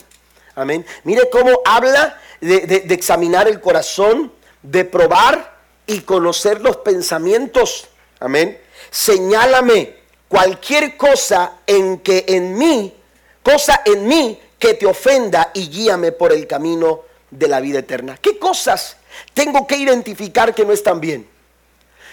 Amén. 0.55 0.85
Mire 1.05 1.31
cómo 1.31 1.61
habla 1.65 2.21
de, 2.41 2.85
examinar 2.91 3.49
el 3.49 3.61
corazón, 3.61 4.33
de 4.63 4.85
probar 4.85 5.59
y 5.87 6.01
conocer 6.01 6.61
los 6.61 6.79
pensamientos. 6.79 7.89
Amén. 8.19 8.61
Señálame 8.91 9.97
cualquier 10.29 10.97
cosa 10.97 11.59
en 11.67 12.01
que 12.01 12.25
en 12.29 12.59
mí, 12.59 12.95
cosa 13.43 13.83
en 13.85 14.07
mí 14.07 14.41
que 14.59 14.75
te 14.75 14.87
ofenda 14.87 15.51
y 15.55 15.69
guíame 15.69 16.13
por 16.13 16.33
el 16.33 16.47
camino 16.47 17.10
de 17.31 17.49
la 17.49 17.61
vida 17.61 17.81
eterna. 17.81 18.19
¿Qué 18.21 18.39
cosas 18.39 18.97
tengo 19.35 19.67
que 19.67 19.77
identificar 19.77 20.55
que 20.55 20.65
no 20.65 20.73
están 20.73 21.01
bien? 21.01 21.29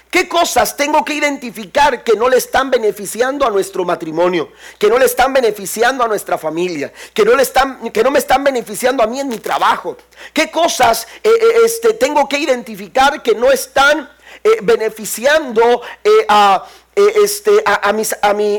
¿Qué 0.09 0.29
cosas 0.29 0.77
tengo 0.77 1.03
que 1.03 1.13
identificar 1.13 2.03
que 2.03 2.13
no 2.13 2.29
le 2.29 2.37
están 2.37 2.71
beneficiando 2.71 3.45
a 3.45 3.49
nuestro 3.49 3.83
matrimonio? 3.83 4.49
Que 4.79 4.87
no 4.87 4.97
le 4.97 5.05
están 5.05 5.33
beneficiando 5.33 6.03
a 6.03 6.07
nuestra 6.07 6.37
familia, 6.37 6.93
que 7.13 7.25
no, 7.25 7.35
le 7.35 7.43
están, 7.43 7.91
que 7.91 8.03
no 8.03 8.11
me 8.11 8.19
están 8.19 8.43
beneficiando 8.43 9.03
a 9.03 9.07
mí 9.07 9.19
en 9.19 9.27
mi 9.27 9.39
trabajo. 9.39 9.97
¿Qué 10.31 10.49
cosas 10.49 11.07
eh, 11.23 11.29
eh, 11.29 11.45
este, 11.65 11.93
tengo 11.93 12.27
que 12.29 12.39
identificar 12.39 13.21
que 13.21 13.35
no 13.35 13.51
están 13.51 14.09
eh, 14.43 14.59
beneficiando 14.61 15.81
a, 16.29 16.65
este, 16.95 17.61
a, 17.65 17.91
mi, 17.91 18.03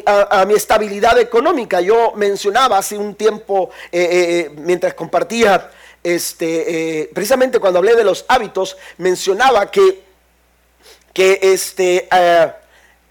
a, 0.04 0.44
mi, 0.44 0.54
estabilidad 0.54 1.18
económica? 1.18 1.80
Yo 1.80 2.12
mencionaba 2.14 2.76
hace 2.76 2.98
un 2.98 3.14
tiempo, 3.14 3.70
mientras 4.54 4.92
compartía, 4.92 5.70
este, 6.14 7.10
precisamente 7.14 7.58
cuando 7.58 7.78
hablé 7.78 7.94
de 7.94 8.04
los 8.04 8.24
hábitos, 8.28 8.76
mencionaba 8.96 9.70
que 9.70 10.08
que 11.18 11.40
este, 11.42 12.08
eh, 12.12 12.52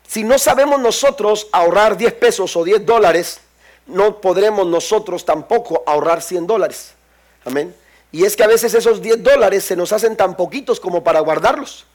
si 0.08 0.24
no 0.24 0.40
sabemos 0.40 0.80
nosotros 0.80 1.50
ahorrar 1.52 1.98
10 1.98 2.14
pesos 2.14 2.56
o 2.56 2.64
10 2.64 2.86
dólares, 2.86 3.42
no 3.86 4.22
podremos 4.22 4.66
nosotros 4.66 5.26
tampoco 5.26 5.84
ahorrar 5.86 6.22
100 6.22 6.48
dólares. 6.48 6.94
Amén. 7.44 7.76
Y 8.14 8.24
es 8.24 8.38
que 8.38 8.44
a 8.44 8.48
veces 8.48 8.74
esos 8.74 9.02
10 9.02 9.22
dólares 9.24 9.66
se 9.66 9.76
nos 9.76 9.92
hacen 9.92 10.16
tan 10.16 10.38
poquitos 10.38 10.80
como 10.80 11.04
para 11.04 11.20
guardarlos, 11.20 11.86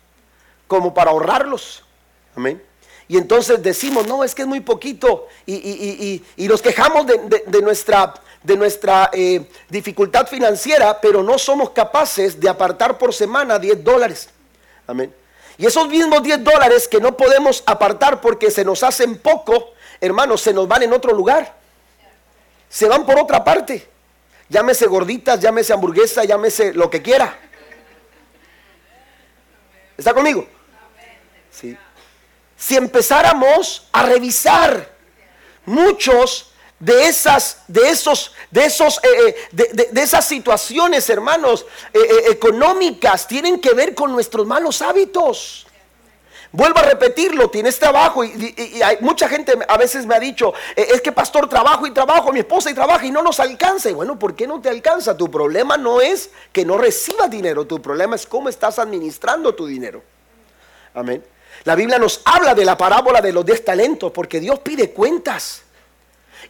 como 0.68 0.92
para 0.92 1.12
ahorrarlos. 1.12 1.82
Amén. 2.36 2.62
Y 3.08 3.16
entonces 3.16 3.62
decimos, 3.62 4.06
no, 4.06 4.22
es 4.22 4.34
que 4.34 4.42
es 4.42 4.48
muy 4.48 4.60
poquito. 4.60 5.28
Y, 5.46 6.22
nos 6.36 6.60
quejamos 6.60 7.06
de, 7.06 7.62
nuestra, 7.62 8.14
de 8.42 8.56
nuestra 8.56 9.10
eh, 9.12 9.48
dificultad 9.68 10.26
financiera, 10.26 11.00
pero 11.00 11.22
no 11.22 11.38
somos 11.38 11.70
capaces 11.70 12.38
de 12.38 12.48
apartar 12.48 12.98
por 12.98 13.14
semana 13.14 13.58
10 13.58 13.84
dólares. 13.84 14.28
Amén. 14.86 15.14
Y 15.58 15.66
esos 15.66 15.88
mismos 15.88 16.22
10 16.22 16.42
dólares 16.42 16.88
que 16.88 17.00
no 17.00 17.16
podemos 17.16 17.62
apartar 17.66 18.20
porque 18.20 18.50
se 18.50 18.64
nos 18.64 18.82
hacen 18.82 19.18
poco, 19.18 19.72
hermanos, 20.00 20.40
se 20.40 20.52
nos 20.52 20.66
van 20.66 20.82
en 20.82 20.92
otro 20.92 21.12
lugar. 21.12 21.54
Se 22.68 22.88
van 22.88 23.04
por 23.04 23.18
otra 23.18 23.44
parte. 23.44 23.88
Llámese 24.48 24.86
gorditas, 24.86 25.40
llámese 25.40 25.72
hamburguesa, 25.72 26.24
llámese 26.24 26.74
lo 26.74 26.90
que 26.90 27.00
quiera. 27.00 27.38
¿Está 29.96 30.14
conmigo? 30.14 30.46
Sí. 31.50 31.76
Si 32.56 32.76
empezáramos 32.76 33.88
a 33.92 34.04
revisar 34.04 34.90
muchos 35.64 36.51
de 36.82 37.06
esas, 37.06 37.58
de 37.68 37.88
esos, 37.90 38.32
de 38.50 38.64
esos, 38.64 38.98
eh, 39.04 39.36
eh, 39.56 39.88
de, 39.92 40.02
esas 40.02 40.26
situaciones, 40.26 41.08
hermanos, 41.08 41.64
eh, 41.94 42.24
económicas, 42.28 43.28
tienen 43.28 43.60
que 43.60 43.72
ver 43.72 43.94
con 43.94 44.10
nuestros 44.10 44.44
malos 44.48 44.82
hábitos. 44.82 45.64
Vuelvo 46.50 46.80
a 46.80 46.82
repetirlo, 46.82 47.48
tienes 47.50 47.78
trabajo 47.78 48.24
y, 48.24 48.82
hay, 48.84 48.96
mucha 49.00 49.28
gente 49.28 49.56
a 49.68 49.76
veces 49.78 50.06
me 50.06 50.16
ha 50.16 50.18
dicho, 50.18 50.52
es 50.74 51.00
que 51.00 51.12
pastor, 51.12 51.48
trabajo 51.48 51.86
y 51.86 51.92
trabajo, 51.92 52.32
mi 52.32 52.40
esposa 52.40 52.68
y 52.68 52.74
trabaja 52.74 53.06
y 53.06 53.12
no 53.12 53.22
nos 53.22 53.38
alcanza. 53.38 53.88
Y 53.88 53.92
bueno, 53.92 54.18
¿por 54.18 54.34
qué 54.34 54.48
no 54.48 54.60
te 54.60 54.68
alcanza? 54.68 55.16
Tu 55.16 55.30
problema 55.30 55.76
no 55.76 56.00
es 56.00 56.30
que 56.50 56.64
no 56.64 56.78
recibas 56.78 57.30
dinero, 57.30 57.64
tu 57.64 57.80
problema 57.80 58.16
es 58.16 58.26
cómo 58.26 58.48
estás 58.48 58.80
administrando 58.80 59.54
tu 59.54 59.66
dinero. 59.66 60.02
Amén. 60.94 61.24
La 61.62 61.76
Biblia 61.76 61.98
nos 61.98 62.20
habla 62.24 62.56
de 62.56 62.64
la 62.64 62.76
parábola 62.76 63.20
de 63.20 63.32
los 63.32 63.46
diez 63.46 63.64
talentos 63.64 64.10
porque 64.10 64.40
Dios 64.40 64.58
pide 64.58 64.90
cuentas. 64.90 65.62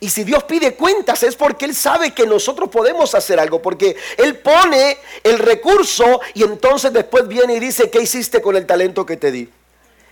Y 0.02 0.10
si 0.10 0.24
Dios 0.24 0.42
pide 0.42 0.74
cuentas 0.74 1.22
es 1.22 1.36
porque 1.36 1.64
Él 1.64 1.76
sabe 1.76 2.10
que 2.10 2.26
nosotros 2.26 2.68
podemos 2.70 3.14
hacer 3.14 3.38
algo, 3.38 3.62
porque 3.62 3.94
Él 4.16 4.36
pone 4.36 4.98
el 5.22 5.38
recurso 5.38 6.20
y 6.34 6.42
entonces 6.42 6.92
después 6.92 7.28
viene 7.28 7.54
y 7.54 7.60
dice, 7.60 7.88
¿qué 7.88 8.02
hiciste 8.02 8.42
con 8.42 8.56
el 8.56 8.66
talento 8.66 9.06
que 9.06 9.16
te 9.16 9.30
di? 9.30 9.48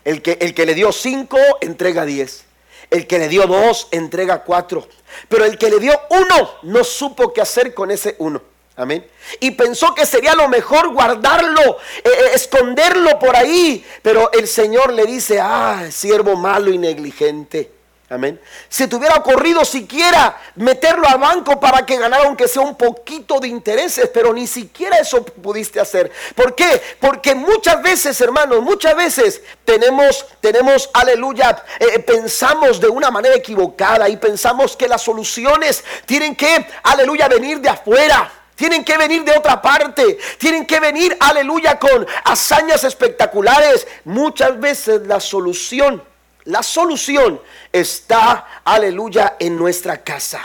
El 0.05 0.23
que, 0.23 0.39
el 0.41 0.55
que 0.55 0.65
le 0.65 0.77
dio 0.77 0.93
cinco, 0.93 1.39
entrega 1.61 2.05
diez. 2.05 2.45
El 2.89 3.09
que 3.09 3.19
le 3.19 3.29
dio 3.29 3.49
dos, 3.49 3.89
entrega 3.91 4.45
cuatro. 4.45 4.87
Pero 5.29 5.45
el 5.45 5.59
que 5.59 5.69
le 5.69 5.81
dio 5.81 6.01
uno, 6.11 6.53
no 6.63 6.85
supo 6.85 7.33
qué 7.33 7.41
hacer 7.41 7.75
con 7.75 7.91
ese 7.91 8.15
uno. 8.21 8.41
Amén. 8.77 9.05
Y 9.41 9.51
pensó 9.51 9.93
que 9.93 10.07
sería 10.07 10.37
lo 10.37 10.49
mejor 10.49 10.93
guardarlo, 10.93 11.79
eh, 11.97 12.03
eh, 12.05 12.31
esconderlo 12.35 13.19
por 13.19 13.35
ahí. 13.35 13.85
Pero 14.03 14.31
el 14.31 14.47
Señor 14.47 14.93
le 14.93 15.05
dice, 15.05 15.41
ah, 15.41 15.89
siervo 15.91 16.37
malo 16.37 16.71
y 16.71 16.79
negligente. 16.79 17.80
Amén. 18.13 18.41
Si 18.69 18.89
te 18.89 18.97
hubiera 18.97 19.15
ocurrido 19.15 19.65
siquiera 19.65 20.37
meterlo 20.57 21.07
al 21.09 21.21
banco 21.21 21.61
para 21.61 21.87
que 21.87 21.97
ganara 21.97 22.25
aunque 22.25 22.49
sea 22.49 22.63
un 22.63 22.75
poquito 22.75 23.39
de 23.39 23.47
intereses, 23.47 24.11
pero 24.13 24.33
ni 24.33 24.49
siquiera 24.49 24.97
eso 24.99 25.25
pudiste 25.25 25.79
hacer. 25.79 26.11
¿Por 26.35 26.57
qué? 26.57 26.83
Porque 26.99 27.37
muchas 27.37 27.81
veces, 27.81 28.21
hermanos, 28.21 28.63
muchas 28.63 28.97
veces 28.97 29.41
tenemos, 29.65 30.27
tenemos, 30.41 30.91
aleluya, 30.93 31.65
eh, 31.79 32.01
pensamos 32.01 32.81
de 32.81 32.89
una 32.89 33.13
manera 33.13 33.37
equivocada 33.37 34.09
y 34.09 34.17
pensamos 34.17 34.77
que 34.77 34.89
las 34.89 35.03
soluciones 35.03 35.85
tienen 36.05 36.35
que, 36.35 36.67
aleluya, 36.83 37.29
venir 37.29 37.61
de 37.61 37.69
afuera. 37.69 38.33
Tienen 38.57 38.85
que 38.85 38.99
venir 38.99 39.23
de 39.23 39.39
otra 39.39 39.63
parte. 39.63 40.19
Tienen 40.37 40.67
que 40.67 40.81
venir, 40.81 41.17
aleluya, 41.21 41.79
con 41.79 42.05
hazañas 42.25 42.83
espectaculares. 42.83 43.87
Muchas 44.05 44.59
veces 44.59 45.07
la 45.07 45.21
solución 45.21 46.10
la 46.45 46.63
solución 46.63 47.41
está, 47.73 48.63
aleluya, 48.65 49.37
en 49.39 49.57
nuestra 49.57 50.03
casa, 50.03 50.41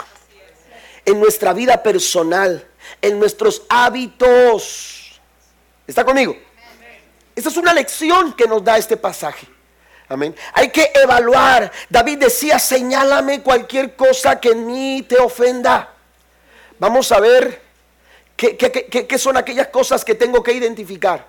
en 1.04 1.18
nuestra 1.18 1.52
vida 1.52 1.82
personal, 1.82 2.66
en 3.00 3.18
nuestros 3.18 3.62
hábitos. 3.68 5.20
¿Está 5.86 6.04
conmigo? 6.04 6.36
Esta 7.34 7.48
es 7.48 7.56
una 7.56 7.72
lección 7.74 8.32
que 8.34 8.46
nos 8.46 8.62
da 8.64 8.78
este 8.78 8.96
pasaje. 8.96 9.46
Amén. 10.08 10.34
Hay 10.52 10.70
que 10.70 10.92
evaluar. 10.94 11.72
David 11.88 12.18
decía, 12.18 12.58
señálame 12.58 13.42
cualquier 13.42 13.96
cosa 13.96 14.40
que 14.40 14.50
en 14.50 14.66
mí 14.66 15.04
te 15.08 15.18
ofenda. 15.18 15.92
Vamos 16.78 17.10
a 17.10 17.20
ver 17.20 17.62
qué, 18.36 18.56
qué 18.56 19.18
son 19.18 19.36
aquellas 19.36 19.68
cosas 19.68 20.04
que 20.04 20.14
tengo 20.14 20.42
que 20.42 20.52
identificar. 20.52 21.26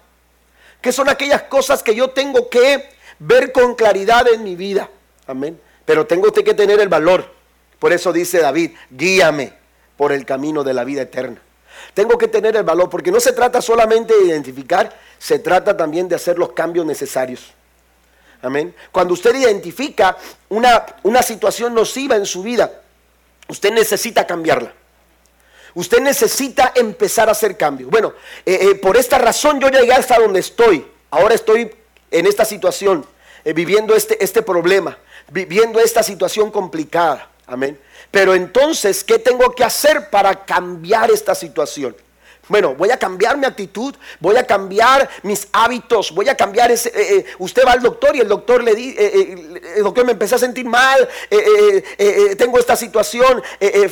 ¿Qué 0.81 0.91
son 0.91 1.09
aquellas 1.09 1.43
cosas 1.43 1.81
que 1.81 1.95
yo 1.95 2.11
tengo 2.11 2.49
que 2.49 2.96
ver 3.19 3.51
con 3.51 3.75
claridad 3.75 4.27
en 4.27 4.43
mi 4.43 4.55
vida. 4.55 4.89
Amén. 5.25 5.59
Pero 5.85 6.05
tengo 6.05 6.31
que 6.31 6.53
tener 6.53 6.79
el 6.79 6.89
valor. 6.89 7.31
Por 7.79 7.93
eso 7.93 8.11
dice 8.11 8.39
David, 8.39 8.71
guíame 8.89 9.53
por 9.95 10.11
el 10.11 10.25
camino 10.25 10.63
de 10.63 10.73
la 10.73 10.83
vida 10.83 11.03
eterna. 11.03 11.41
Tengo 11.93 12.17
que 12.17 12.27
tener 12.27 12.55
el 12.55 12.63
valor 12.63 12.89
porque 12.89 13.11
no 13.11 13.19
se 13.19 13.33
trata 13.33 13.61
solamente 13.61 14.15
de 14.15 14.25
identificar, 14.25 14.97
se 15.17 15.39
trata 15.39 15.75
también 15.75 16.07
de 16.07 16.15
hacer 16.15 16.37
los 16.37 16.51
cambios 16.51 16.85
necesarios. 16.85 17.53
Amén. 18.41 18.75
Cuando 18.91 19.13
usted 19.13 19.35
identifica 19.35 20.17
una, 20.49 20.85
una 21.03 21.21
situación 21.21 21.73
nociva 21.73 22.15
en 22.15 22.25
su 22.25 22.43
vida, 22.43 22.81
usted 23.47 23.71
necesita 23.71 24.27
cambiarla. 24.27 24.73
Usted 25.73 25.99
necesita 25.99 26.71
empezar 26.75 27.29
a 27.29 27.33
hacer 27.33 27.55
cambios. 27.55 27.89
Bueno, 27.89 28.13
eh, 28.45 28.59
eh, 28.61 28.75
por 28.75 28.97
esta 28.97 29.17
razón 29.19 29.59
yo 29.59 29.69
llegué 29.69 29.93
hasta 29.93 30.19
donde 30.19 30.39
estoy. 30.39 30.85
Ahora 31.11 31.35
estoy 31.35 31.71
en 32.11 32.25
esta 32.25 32.45
situación, 32.45 33.05
eh, 33.43 33.53
viviendo 33.53 33.95
este, 33.95 34.23
este 34.23 34.41
problema, 34.41 34.97
viviendo 35.29 35.79
esta 35.79 36.03
situación 36.03 36.51
complicada. 36.51 37.29
Amén. 37.45 37.79
Pero 38.11 38.33
entonces, 38.33 39.03
¿qué 39.03 39.19
tengo 39.19 39.51
que 39.53 39.63
hacer 39.63 40.09
para 40.09 40.45
cambiar 40.45 41.11
esta 41.11 41.35
situación? 41.35 41.95
Bueno, 42.49 42.75
voy 42.75 42.91
a 42.91 42.97
cambiar 42.97 43.37
mi 43.37 43.45
actitud, 43.45 43.93
voy 44.21 44.37
a 44.37 44.47
cambiar 44.47 45.09
mis 45.23 45.49
hábitos, 45.51 46.13
voy 46.13 46.29
a 46.29 46.35
cambiar 46.35 46.71
ese... 46.71 46.87
Eh, 46.89 47.17
eh, 47.17 47.25
usted 47.39 47.63
va 47.65 47.73
al 47.73 47.81
doctor 47.81 48.15
y 48.15 48.21
el 48.21 48.27
doctor 48.29 48.63
le 48.63 48.73
di, 48.73 48.95
el 48.97 49.83
doctor 49.83 50.05
me 50.05 50.13
empezó 50.13 50.35
a 50.35 50.39
sentir 50.39 50.65
mal, 50.65 51.09
tengo 52.37 52.57
esta 52.57 52.77
situación 52.77 53.43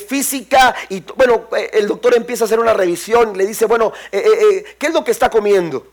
física 0.07 0.73
y 0.87 1.03
bueno, 1.17 1.49
el 1.73 1.85
doctor 1.85 2.15
empieza 2.15 2.45
a 2.45 2.47
hacer 2.47 2.59
una 2.59 2.73
revisión, 2.73 3.37
le 3.37 3.45
dice, 3.45 3.65
bueno, 3.65 3.91
¿qué 4.09 4.75
es 4.79 4.93
lo 4.93 5.03
que 5.03 5.11
está 5.11 5.29
comiendo? 5.29 5.85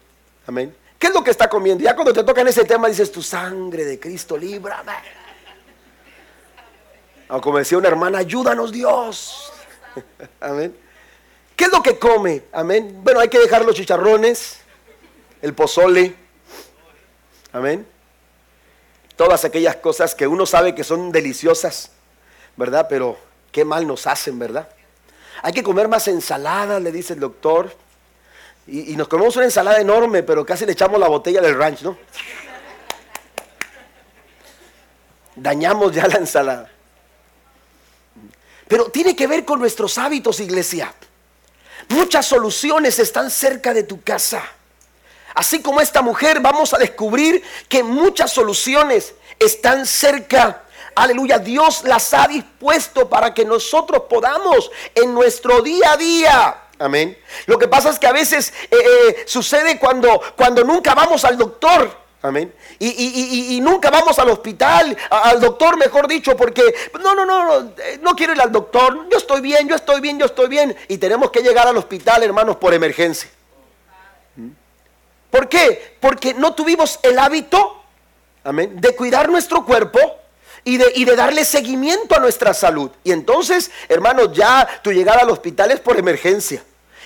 Amén. 0.46 0.72
¿Qué 1.02 1.08
es 1.08 1.14
lo 1.14 1.24
que 1.24 1.32
está 1.32 1.48
comiendo? 1.48 1.82
Ya 1.82 1.96
cuando 1.96 2.12
te 2.12 2.22
tocan 2.22 2.46
ese 2.46 2.64
tema 2.64 2.86
dices, 2.86 3.10
tu 3.10 3.20
sangre 3.20 3.84
de 3.84 3.98
Cristo, 3.98 4.36
líbrame. 4.36 4.92
O 7.28 7.40
como 7.40 7.58
decía 7.58 7.76
una 7.76 7.88
hermana, 7.88 8.18
ayúdanos 8.18 8.70
Dios. 8.70 9.52
Amén. 10.40 10.78
¿Qué 11.56 11.64
es 11.64 11.72
lo 11.72 11.82
que 11.82 11.98
come? 11.98 12.44
Amén. 12.52 13.00
Bueno, 13.02 13.18
hay 13.18 13.26
que 13.26 13.40
dejar 13.40 13.64
los 13.64 13.74
chicharrones, 13.74 14.60
el 15.40 15.54
pozole. 15.54 16.14
Amén. 17.52 17.84
Todas 19.16 19.44
aquellas 19.44 19.74
cosas 19.74 20.14
que 20.14 20.28
uno 20.28 20.46
sabe 20.46 20.72
que 20.72 20.84
son 20.84 21.10
deliciosas, 21.10 21.90
¿verdad? 22.56 22.86
Pero 22.88 23.18
qué 23.50 23.64
mal 23.64 23.88
nos 23.88 24.06
hacen, 24.06 24.38
¿verdad? 24.38 24.68
hay 25.42 25.52
que 25.52 25.64
comer 25.64 25.88
más 25.88 26.06
ensalada, 26.06 26.78
le 26.78 26.92
dice 26.92 27.14
el 27.14 27.18
doctor. 27.18 27.74
Y, 28.66 28.96
nos 28.96 29.08
comemos 29.08 29.34
una 29.36 29.46
ensalada 29.46 29.80
enorme, 29.80 30.22
pero 30.22 30.46
casi 30.46 30.64
le 30.64 30.72
echamos 30.72 31.00
la 31.00 31.08
botella 31.08 31.40
del 31.40 31.56
ranch, 31.56 31.82
¿no? 31.82 31.98
Dañamos 35.34 35.92
ya 35.92 36.06
la 36.06 36.16
ensalada. 36.16 36.70
Pero 38.68 38.90
tiene 38.90 39.16
que 39.16 39.26
ver 39.26 39.44
con 39.44 39.58
nuestros 39.58 39.98
hábitos, 39.98 40.40
iglesia. 40.40 40.94
Muchas 41.88 42.26
soluciones 42.26 42.98
están 42.98 43.30
cerca 43.30 43.74
de 43.74 43.82
tu 43.82 44.02
casa. 44.02 44.42
Así 45.34 45.60
como 45.62 45.80
esta 45.80 46.02
mujer, 46.02 46.40
vamos 46.40 46.72
a 46.74 46.78
descubrir 46.78 47.42
que 47.68 47.82
muchas 47.82 48.32
soluciones 48.32 49.14
están 49.38 49.86
cerca. 49.86 50.62
Aleluya, 50.94 51.38
Dios 51.38 51.84
las 51.84 52.12
ha 52.12 52.28
dispuesto 52.28 53.08
para 53.08 53.32
que 53.32 53.44
nosotros 53.44 54.02
podamos 54.08 54.70
en 54.94 55.14
nuestro 55.14 55.62
día 55.62 55.92
a 55.92 55.96
día. 55.96 56.56
Amén. 56.82 57.16
Lo 57.46 57.58
que 57.58 57.68
pasa 57.68 57.90
es 57.90 57.98
que 57.98 58.08
a 58.08 58.12
veces 58.12 58.52
eh, 58.68 58.76
eh, 58.76 59.22
sucede 59.24 59.78
cuando, 59.78 60.20
cuando 60.36 60.64
nunca 60.64 60.96
vamos 60.96 61.24
al 61.24 61.38
doctor. 61.38 62.02
Amén. 62.22 62.52
Y, 62.80 63.60
nunca 63.62 63.88
vamos 63.90 64.18
al 64.18 64.28
hospital, 64.30 64.96
al 65.10 65.40
doctor, 65.40 65.76
mejor 65.76 66.08
dicho, 66.08 66.36
porque 66.36 66.74
no, 67.00 67.14
no, 67.14 67.24
no, 67.24 67.44
no, 67.44 67.72
eh, 67.78 67.98
no 68.00 68.16
quiero 68.16 68.32
ir 68.32 68.40
al 68.40 68.50
doctor. 68.50 69.06
Yo 69.08 69.18
estoy 69.18 69.40
bien, 69.40 69.68
yo 69.68 69.76
estoy 69.76 70.00
bien, 70.00 70.18
yo 70.18 70.26
estoy 70.26 70.48
bien. 70.48 70.76
Y 70.88 70.98
tenemos 70.98 71.30
que 71.30 71.40
llegar 71.40 71.68
al 71.68 71.76
hospital, 71.76 72.24
hermanos, 72.24 72.56
por 72.56 72.74
emergencia. 72.74 73.30
¿Por 75.30 75.48
qué? 75.48 75.96
Porque 76.00 76.34
no 76.34 76.54
tuvimos 76.54 76.98
el 77.04 77.18
hábito, 77.18 77.80
amén, 78.42 78.80
de 78.80 78.94
cuidar 78.96 79.28
nuestro 79.28 79.64
cuerpo 79.64 79.98
y 80.64 80.78
de, 80.78 80.92
y 80.96 81.04
de, 81.04 81.16
darle 81.16 81.44
seguimiento 81.44 82.16
a 82.16 82.18
nuestra 82.18 82.52
salud. 82.54 82.90
Y 83.04 83.12
entonces, 83.12 83.70
hermanos, 83.88 84.30
ya 84.32 84.68
tu 84.82 84.92
llegada 84.92 85.20
al 85.22 85.30
hospital 85.30 85.70
es 85.70 85.80
por 85.80 85.96
emergencia. 85.96 86.62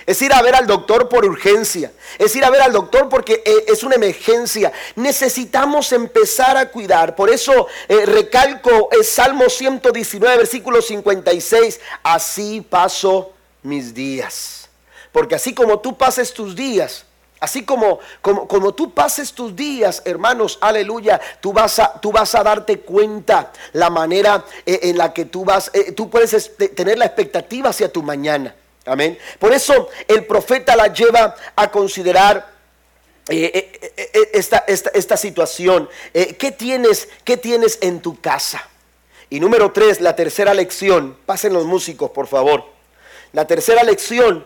Es 0.07 0.21
ir 0.21 0.31
a 0.31 0.41
ver 0.41 0.55
al 0.55 0.65
doctor 0.65 1.09
por 1.09 1.25
urgencia. 1.25 1.91
Es 2.17 2.33
ir 2.33 2.45
a 2.45 2.49
ver 2.49 2.61
al 2.61 2.71
doctor 2.71 3.09
porque 3.09 3.43
eh, 3.45 3.65
es 3.67 3.83
una 3.83 3.95
emergencia. 3.95 4.71
Necesitamos 4.95 5.91
empezar 5.91 6.55
a 6.55 6.69
cuidar. 6.69 7.13
Por 7.13 7.29
eso 7.29 7.67
eh, 7.89 8.05
recalco 8.05 8.87
el 8.93 9.03
Salmo 9.03 9.49
119, 9.49 10.37
versículo 10.37 10.81
56. 10.81 11.81
Así 12.03 12.61
paso 12.61 13.33
mis 13.63 13.93
días. 13.93 14.69
Porque 15.11 15.35
así 15.35 15.53
como 15.53 15.79
tú 15.79 15.97
pases 15.97 16.33
tus 16.33 16.55
días, 16.55 17.03
Así 17.39 17.63
como, 17.63 17.99
como, 18.19 18.47
como, 18.47 18.73
tú 18.73 18.95
pases 18.95 19.31
tus 19.31 19.55
días, 19.55 20.01
hermanos, 20.05 20.57
aleluya, 20.59 21.21
tú 21.39 21.53
vas 21.53 21.77
a, 21.77 22.01
tú 22.01 22.11
vas 22.11 22.33
a 22.33 22.41
darte 22.41 22.79
cuenta 22.79 23.51
la 23.73 23.91
manera 23.91 24.43
eh, 24.65 24.79
en 24.81 24.97
la 24.97 25.13
que 25.13 25.25
tú 25.25 25.45
vas, 25.45 25.71
tú 25.95 26.09
puedes 26.09 26.33
este, 26.33 26.69
tener 26.69 26.97
la 26.97 27.05
expectativa 27.05 27.69
hacia 27.69 27.93
tu 27.93 28.01
mañana. 28.01 28.55
Amén. 28.87 29.17
Por 29.37 29.53
eso 29.53 29.89
el 30.07 30.25
profeta 30.25 30.75
la 30.75 30.87
lleva 30.87 31.35
a 31.55 31.69
considerar 31.69 32.55
eh, 33.29 33.91
esta, 34.33 34.63
esta, 34.67 34.89
esta, 34.91 35.17
situación. 35.17 35.89
¿qué, 36.13 36.51
tienes, 36.57 37.09
¿Qué 37.23 37.37
tienes 37.37 37.77
en 37.81 38.01
tu 38.01 38.19
casa? 38.19 38.67
Y 39.29 39.39
número 39.39 39.71
tres, 39.71 40.01
la 40.01 40.15
tercera 40.15 40.53
lección. 40.53 41.17
Pasen 41.25 41.53
los 41.53 41.65
músicos, 41.65 42.11
por 42.11 42.27
favor. 42.27 42.65
La 43.33 43.45
tercera 43.45 43.83
lección 43.83 44.45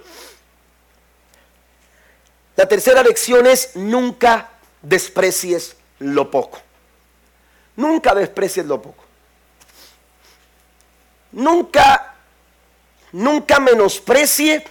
la 2.61 2.67
tercera 2.67 3.01
lección 3.01 3.47
es 3.47 3.75
nunca 3.75 4.49
desprecies 4.81 5.75
lo 5.99 6.29
poco. 6.29 6.59
Nunca 7.75 8.13
desprecies 8.13 8.65
lo 8.65 8.81
poco. 8.81 9.03
Nunca, 11.31 12.10
nunca 13.11 13.59
menosprecie 13.59 14.65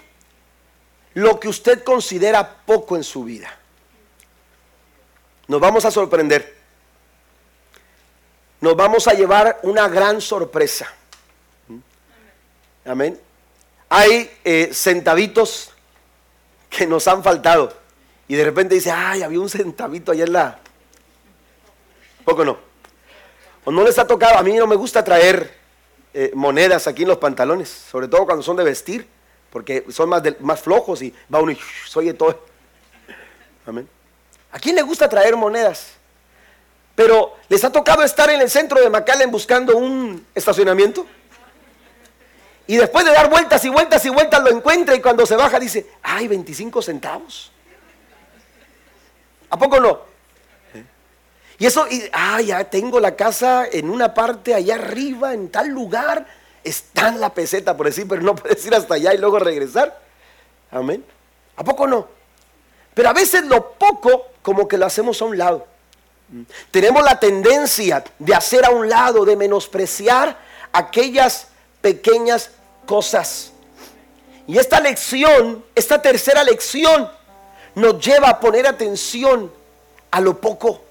lo 1.14 1.40
que 1.40 1.48
usted 1.48 1.82
considera 1.82 2.56
poco 2.64 2.96
en 2.96 3.04
su 3.04 3.24
vida. 3.24 3.50
Nos 5.48 5.60
vamos 5.60 5.84
a 5.84 5.90
sorprender. 5.90 6.56
Nos 8.60 8.76
vamos 8.76 9.08
a 9.08 9.14
llevar 9.14 9.58
una 9.62 9.88
gran 9.88 10.20
sorpresa. 10.20 10.92
Amén. 12.84 13.20
Hay 13.88 14.30
eh, 14.44 14.70
centavitos 14.72 15.72
que 16.68 16.86
nos 16.86 17.08
han 17.08 17.22
faltado. 17.22 17.76
Y 18.28 18.36
de 18.36 18.44
repente 18.44 18.76
dice, 18.76 18.92
ay, 18.92 19.22
había 19.22 19.40
un 19.40 19.50
centavito 19.50 20.12
allá 20.12 20.24
en 20.24 20.32
la... 20.32 20.58
Poco 22.24 22.44
no. 22.44 22.58
O 23.64 23.72
no 23.72 23.82
les 23.82 23.98
ha 23.98 24.06
tocado, 24.06 24.38
a 24.38 24.42
mí 24.42 24.52
no 24.52 24.66
me 24.66 24.76
gusta 24.76 25.02
traer 25.02 25.59
eh, 26.12 26.32
monedas 26.34 26.86
aquí 26.86 27.02
en 27.02 27.08
los 27.08 27.18
pantalones, 27.18 27.68
sobre 27.68 28.08
todo 28.08 28.24
cuando 28.26 28.42
son 28.42 28.56
de 28.56 28.64
vestir, 28.64 29.06
porque 29.50 29.84
son 29.90 30.08
más, 30.08 30.22
más 30.40 30.60
flojos 30.60 31.02
y 31.02 31.14
va 31.32 31.40
uno 31.40 31.52
y 31.52 31.58
soy 31.86 32.12
todo. 32.14 32.44
Amén. 33.66 33.88
¿A 34.52 34.58
quién 34.58 34.74
le 34.74 34.82
gusta 34.82 35.08
traer 35.08 35.36
monedas? 35.36 35.92
Pero 36.94 37.34
¿les 37.48 37.64
ha 37.64 37.70
tocado 37.70 38.02
estar 38.02 38.28
en 38.30 38.40
el 38.40 38.50
centro 38.50 38.80
de 38.80 38.90
McAllen 38.90 39.30
buscando 39.30 39.76
un 39.76 40.26
estacionamiento? 40.34 41.06
Y 42.66 42.76
después 42.76 43.04
de 43.04 43.12
dar 43.12 43.30
vueltas 43.30 43.64
y 43.64 43.68
vueltas 43.68 44.04
y 44.04 44.10
vueltas 44.10 44.42
lo 44.42 44.50
encuentra 44.50 44.94
y 44.94 45.00
cuando 45.00 45.26
se 45.26 45.36
baja 45.36 45.58
dice, 45.58 45.90
ay, 46.02 46.28
25 46.28 46.82
centavos. 46.82 47.50
¿A 49.48 49.58
poco 49.58 49.80
no? 49.80 50.09
Y 51.60 51.66
eso, 51.66 51.86
y, 51.88 52.08
ah, 52.14 52.40
ya 52.40 52.64
tengo 52.64 52.98
la 53.00 53.14
casa 53.14 53.66
en 53.70 53.90
una 53.90 54.14
parte 54.14 54.54
allá 54.54 54.76
arriba, 54.76 55.34
en 55.34 55.50
tal 55.50 55.68
lugar, 55.68 56.26
está 56.64 57.08
en 57.08 57.20
la 57.20 57.34
peseta, 57.34 57.76
por 57.76 57.84
decir, 57.84 58.08
pero 58.08 58.22
no 58.22 58.34
puedes 58.36 58.64
ir 58.64 58.74
hasta 58.74 58.94
allá 58.94 59.12
y 59.12 59.18
luego 59.18 59.38
regresar. 59.38 60.00
Amén. 60.70 61.04
¿A 61.56 61.62
poco 61.62 61.86
no? 61.86 62.08
Pero 62.94 63.10
a 63.10 63.12
veces 63.12 63.44
lo 63.44 63.72
poco 63.72 64.28
como 64.40 64.66
que 64.66 64.78
lo 64.78 64.86
hacemos 64.86 65.20
a 65.20 65.26
un 65.26 65.36
lado. 65.36 65.66
Tenemos 66.70 67.04
la 67.04 67.20
tendencia 67.20 68.04
de 68.18 68.34
hacer 68.34 68.64
a 68.64 68.70
un 68.70 68.88
lado, 68.88 69.26
de 69.26 69.36
menospreciar 69.36 70.38
aquellas 70.72 71.48
pequeñas 71.82 72.52
cosas. 72.86 73.52
Y 74.46 74.56
esta 74.56 74.80
lección, 74.80 75.62
esta 75.74 76.00
tercera 76.00 76.42
lección, 76.42 77.10
nos 77.74 78.02
lleva 78.02 78.30
a 78.30 78.40
poner 78.40 78.66
atención 78.66 79.52
a 80.10 80.20
lo 80.22 80.40
poco, 80.40 80.84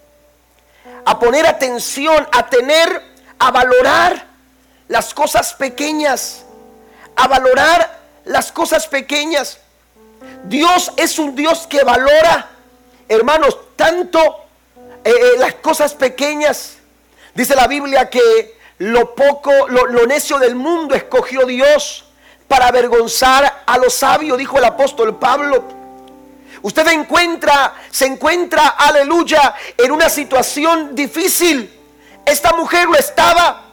a 1.05 1.19
poner 1.19 1.45
atención, 1.45 2.27
a 2.31 2.47
tener, 2.47 3.01
a 3.37 3.51
valorar 3.51 4.27
las 4.87 5.13
cosas 5.13 5.53
pequeñas, 5.53 6.43
a 7.15 7.27
valorar 7.27 7.99
las 8.25 8.51
cosas 8.51 8.87
pequeñas. 8.87 9.59
Dios 10.45 10.91
es 10.97 11.19
un 11.19 11.35
Dios 11.35 11.67
que 11.67 11.83
valora, 11.83 12.49
hermanos, 13.07 13.57
tanto 13.75 14.19
eh, 15.03 15.11
eh, 15.11 15.37
las 15.37 15.55
cosas 15.55 15.93
pequeñas. 15.93 16.77
Dice 17.33 17.55
la 17.55 17.67
Biblia 17.67 18.09
que 18.09 18.57
lo 18.79 19.13
poco, 19.15 19.51
lo, 19.67 20.05
necio 20.05 20.39
del 20.39 20.55
mundo 20.55 20.95
escogió 20.95 21.45
Dios 21.45 22.05
para 22.47 22.67
avergonzar 22.67 23.63
a 23.65 23.77
los 23.77 23.93
sabios, 23.93 24.37
dijo 24.37 24.57
el 24.57 24.65
apóstol 24.65 25.17
Pablo. 25.17 25.78
Usted 26.61 26.87
encuentra, 26.87 27.73
se 27.89 28.05
encuentra, 28.05 28.69
aleluya, 28.69 29.55
en 29.77 29.91
una 29.91 30.09
situación 30.09 30.93
difícil. 30.95 31.73
Esta 32.25 32.53
mujer 32.53 32.85
lo 32.87 32.95
estaba. 32.95 33.65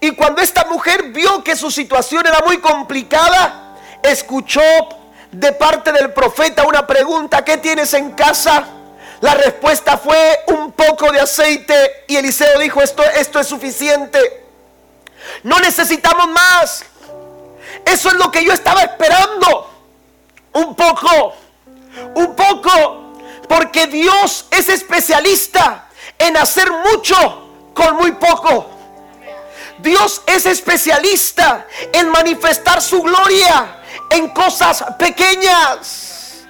Y 0.00 0.12
cuando 0.12 0.42
esta 0.42 0.66
mujer 0.66 1.04
vio 1.04 1.42
que 1.42 1.56
su 1.56 1.70
situación 1.70 2.26
era 2.26 2.40
muy 2.46 2.58
complicada, 2.58 3.76
escuchó 4.02 4.60
de 5.32 5.52
parte 5.52 5.92
del 5.92 6.12
profeta 6.12 6.64
una 6.64 6.86
pregunta, 6.86 7.44
¿qué 7.44 7.56
tienes 7.56 7.92
en 7.94 8.12
casa? 8.12 8.68
La 9.20 9.34
respuesta 9.34 9.96
fue 9.96 10.40
un 10.48 10.72
poco 10.72 11.10
de 11.10 11.20
aceite 11.20 12.04
y 12.06 12.16
Eliseo 12.16 12.58
dijo, 12.58 12.82
esto, 12.82 13.02
esto 13.02 13.40
es 13.40 13.46
suficiente. 13.46 14.44
No 15.42 15.58
necesitamos 15.58 16.28
más. 16.28 16.84
Eso 17.84 18.08
es 18.10 18.14
lo 18.14 18.30
que 18.30 18.44
yo 18.44 18.52
estaba 18.52 18.82
esperando. 18.82 19.70
Un 20.52 20.74
poco. 20.74 21.34
Un 22.14 22.34
poco. 22.34 23.12
Porque 23.48 23.86
Dios 23.86 24.46
es 24.50 24.68
especialista 24.68 25.88
en 26.18 26.36
hacer 26.36 26.70
mucho 26.70 27.70
con 27.74 27.96
muy 27.96 28.12
poco. 28.12 28.70
Dios 29.78 30.22
es 30.26 30.46
especialista 30.46 31.66
en 31.92 32.08
manifestar 32.08 32.80
su 32.80 33.02
gloria 33.02 33.82
en 34.10 34.28
cosas 34.30 34.84
pequeñas. 34.98 36.44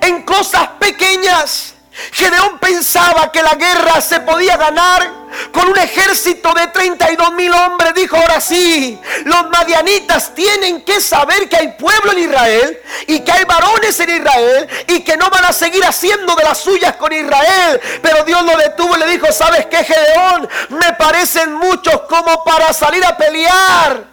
En 0.00 0.22
cosas 0.22 0.68
pequeñas. 0.78 1.75
Gedeón 2.12 2.58
pensaba 2.58 3.32
que 3.32 3.42
la 3.42 3.54
guerra 3.54 4.00
se 4.00 4.20
podía 4.20 4.56
ganar 4.56 5.10
con 5.50 5.68
un 5.68 5.78
ejército 5.78 6.52
de 6.52 6.66
32 6.68 7.32
mil 7.32 7.52
hombres. 7.52 7.94
Dijo, 7.94 8.16
ahora 8.16 8.40
sí, 8.40 9.00
los 9.24 9.48
madianitas 9.50 10.34
tienen 10.34 10.82
que 10.82 11.00
saber 11.00 11.48
que 11.48 11.56
hay 11.56 11.68
pueblo 11.72 12.12
en 12.12 12.18
Israel 12.18 12.78
y 13.06 13.20
que 13.20 13.32
hay 13.32 13.44
varones 13.44 13.98
en 14.00 14.10
Israel 14.10 14.68
y 14.88 15.00
que 15.00 15.16
no 15.16 15.30
van 15.30 15.46
a 15.46 15.52
seguir 15.52 15.84
haciendo 15.84 16.34
de 16.36 16.44
las 16.44 16.58
suyas 16.58 16.96
con 16.96 17.12
Israel. 17.12 17.80
Pero 18.02 18.24
Dios 18.24 18.42
lo 18.42 18.56
detuvo 18.56 18.96
y 18.96 19.00
le 19.00 19.06
dijo, 19.06 19.32
¿sabes 19.32 19.66
qué, 19.66 19.82
Gedeón? 19.82 20.48
Me 20.70 20.92
parecen 20.94 21.54
muchos 21.54 22.02
como 22.02 22.44
para 22.44 22.72
salir 22.72 23.04
a 23.04 23.16
pelear 23.16 24.04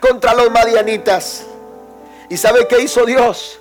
contra 0.00 0.34
los 0.34 0.50
madianitas. 0.50 1.42
¿Y 2.28 2.36
sabe 2.36 2.68
qué 2.68 2.80
hizo 2.80 3.04
Dios? 3.04 3.58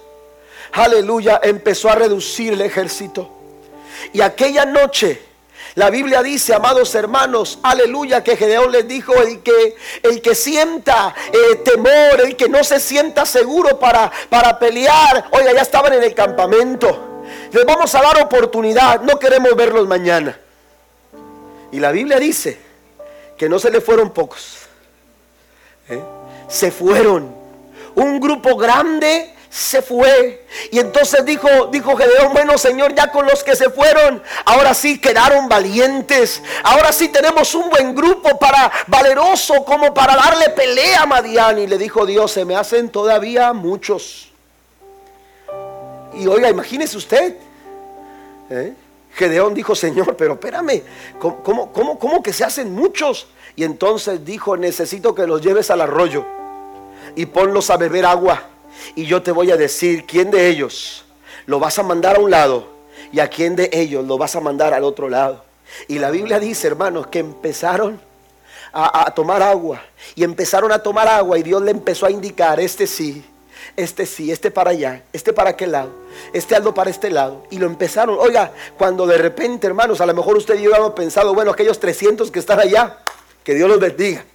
Aleluya, 0.73 1.39
empezó 1.41 1.89
a 1.89 1.95
reducir 1.95 2.53
el 2.53 2.61
ejército. 2.61 3.36
Y 4.13 4.21
aquella 4.21 4.65
noche 4.65 5.21
la 5.77 5.91
Biblia 5.91 6.23
dice, 6.23 6.55
amados 6.55 6.95
hermanos, 6.95 7.59
aleluya, 7.61 8.23
que 8.23 8.35
Gedeón 8.35 8.71
les 8.71 8.87
dijo, 8.87 9.13
el 9.13 9.43
que, 9.43 9.75
el 10.01 10.23
que 10.23 10.33
sienta 10.33 11.13
eh, 11.31 11.57
temor, 11.57 12.19
el 12.25 12.35
que 12.35 12.49
no 12.49 12.63
se 12.63 12.79
sienta 12.79 13.27
seguro 13.27 13.77
para, 13.77 14.11
para 14.27 14.57
pelear, 14.57 15.27
oiga, 15.29 15.53
ya 15.53 15.61
estaban 15.61 15.93
en 15.93 16.01
el 16.01 16.15
campamento. 16.15 17.21
Les 17.51 17.63
vamos 17.63 17.93
a 17.93 18.01
dar 18.01 18.19
oportunidad, 18.19 19.01
no 19.01 19.19
queremos 19.19 19.55
verlos 19.55 19.87
mañana. 19.87 20.39
Y 21.71 21.79
la 21.79 21.91
Biblia 21.91 22.17
dice 22.17 22.57
que 23.37 23.47
no 23.47 23.59
se 23.59 23.69
le 23.69 23.79
fueron 23.79 24.09
pocos, 24.09 24.57
¿eh? 25.89 26.01
se 26.47 26.71
fueron. 26.71 27.35
Un 27.93 28.19
grupo 28.19 28.55
grande 28.55 29.35
se 29.49 29.81
fue. 29.81 30.45
Y 30.71 30.79
entonces 30.79 31.23
dijo, 31.25 31.47
dijo 31.71 31.95
Gedeón, 31.95 32.33
bueno 32.33 32.57
Señor, 32.57 32.93
ya 32.93 33.11
con 33.11 33.25
los 33.25 33.43
que 33.43 33.55
se 33.55 33.69
fueron, 33.69 34.21
ahora 34.45 34.73
sí 34.73 34.99
quedaron 34.99 35.47
valientes. 35.47 36.41
Ahora 36.63 36.91
sí 36.91 37.09
tenemos 37.09 37.53
un 37.55 37.69
buen 37.69 37.95
grupo 37.95 38.37
para 38.37 38.71
valeroso 38.87 39.63
como 39.65 39.93
para 39.93 40.15
darle 40.15 40.49
pelea 40.49 41.03
a 41.03 41.05
Madián. 41.05 41.59
Y 41.59 41.67
le 41.67 41.77
dijo 41.77 42.05
Dios, 42.05 42.31
se 42.31 42.45
me 42.45 42.55
hacen 42.55 42.89
todavía 42.89 43.53
muchos. 43.53 44.31
Y 46.13 46.27
oiga, 46.27 46.49
imagínese 46.49 46.97
usted. 46.97 47.35
¿eh? 48.49 48.73
Gedeón 49.13 49.53
dijo, 49.53 49.75
Señor, 49.75 50.15
pero 50.15 50.33
espérame, 50.33 50.83
¿cómo, 51.19 51.71
cómo, 51.71 51.99
cómo 51.99 52.21
que 52.21 52.33
se 52.33 52.43
hacen 52.43 52.73
muchos? 52.73 53.27
Y 53.55 53.63
entonces 53.63 54.23
dijo, 54.23 54.55
necesito 54.57 55.15
que 55.15 55.25
los 55.25 55.41
lleves 55.41 55.71
al 55.71 55.81
arroyo 55.81 56.25
y 57.15 57.25
ponlos 57.25 57.69
a 57.71 57.77
beber 57.77 58.05
agua 58.05 58.43
y 58.95 59.05
yo 59.05 59.21
te 59.21 59.31
voy 59.31 59.51
a 59.51 59.57
decir 59.57 60.05
quién 60.05 60.31
de 60.31 60.47
ellos 60.47 61.05
lo 61.45 61.59
vas 61.59 61.79
a 61.79 61.83
mandar 61.83 62.17
a 62.17 62.19
un 62.19 62.31
lado 62.31 62.67
y 63.11 63.19
a 63.19 63.29
quién 63.29 63.55
de 63.55 63.69
ellos 63.73 64.05
lo 64.05 64.17
vas 64.17 64.35
a 64.35 64.41
mandar 64.41 64.73
al 64.73 64.83
otro 64.83 65.09
lado. 65.09 65.43
Y 65.87 65.99
la 65.99 66.11
Biblia 66.11 66.39
dice, 66.39 66.67
hermanos, 66.67 67.07
que 67.07 67.19
empezaron 67.19 67.99
a, 68.73 69.11
tomar 69.11 69.41
agua 69.41 69.81
y 70.15 70.23
empezaron 70.23 70.71
a 70.71 70.79
tomar 70.79 71.07
agua 71.07 71.37
y 71.39 71.43
Dios 71.43 71.61
le 71.61 71.71
empezó 71.71 72.05
a 72.05 72.11
indicar, 72.11 72.59
este 72.59 72.85
sí, 72.85 73.25
este 73.75 74.05
sí, 74.05 74.31
este 74.31 74.51
para 74.51 74.71
allá, 74.71 75.03
este 75.13 75.33
para 75.33 75.51
aquel 75.51 75.71
lado, 75.71 75.91
este 76.33 76.55
algo 76.55 76.73
para 76.73 76.89
este 76.89 77.09
lado. 77.09 77.43
Y 77.49 77.57
lo 77.57 77.65
empezaron, 77.65 78.17
oiga, 78.19 78.51
cuando 78.77 79.07
de 79.07 79.17
repente, 79.17 79.67
hermanos, 79.67 80.01
a 80.01 80.05
lo 80.05 80.13
mejor 80.13 80.37
usted 80.37 80.59
y 80.59 80.63
yo 80.63 80.95
pensado, 80.95 81.33
bueno, 81.33 81.51
aquellos 81.51 81.79
300 81.79 82.31
que 82.31 82.39
están 82.39 82.59
allá, 82.59 82.99
que 83.43 83.55
Dios 83.55 83.69
los 83.69 83.79
bendiga. 83.79 84.25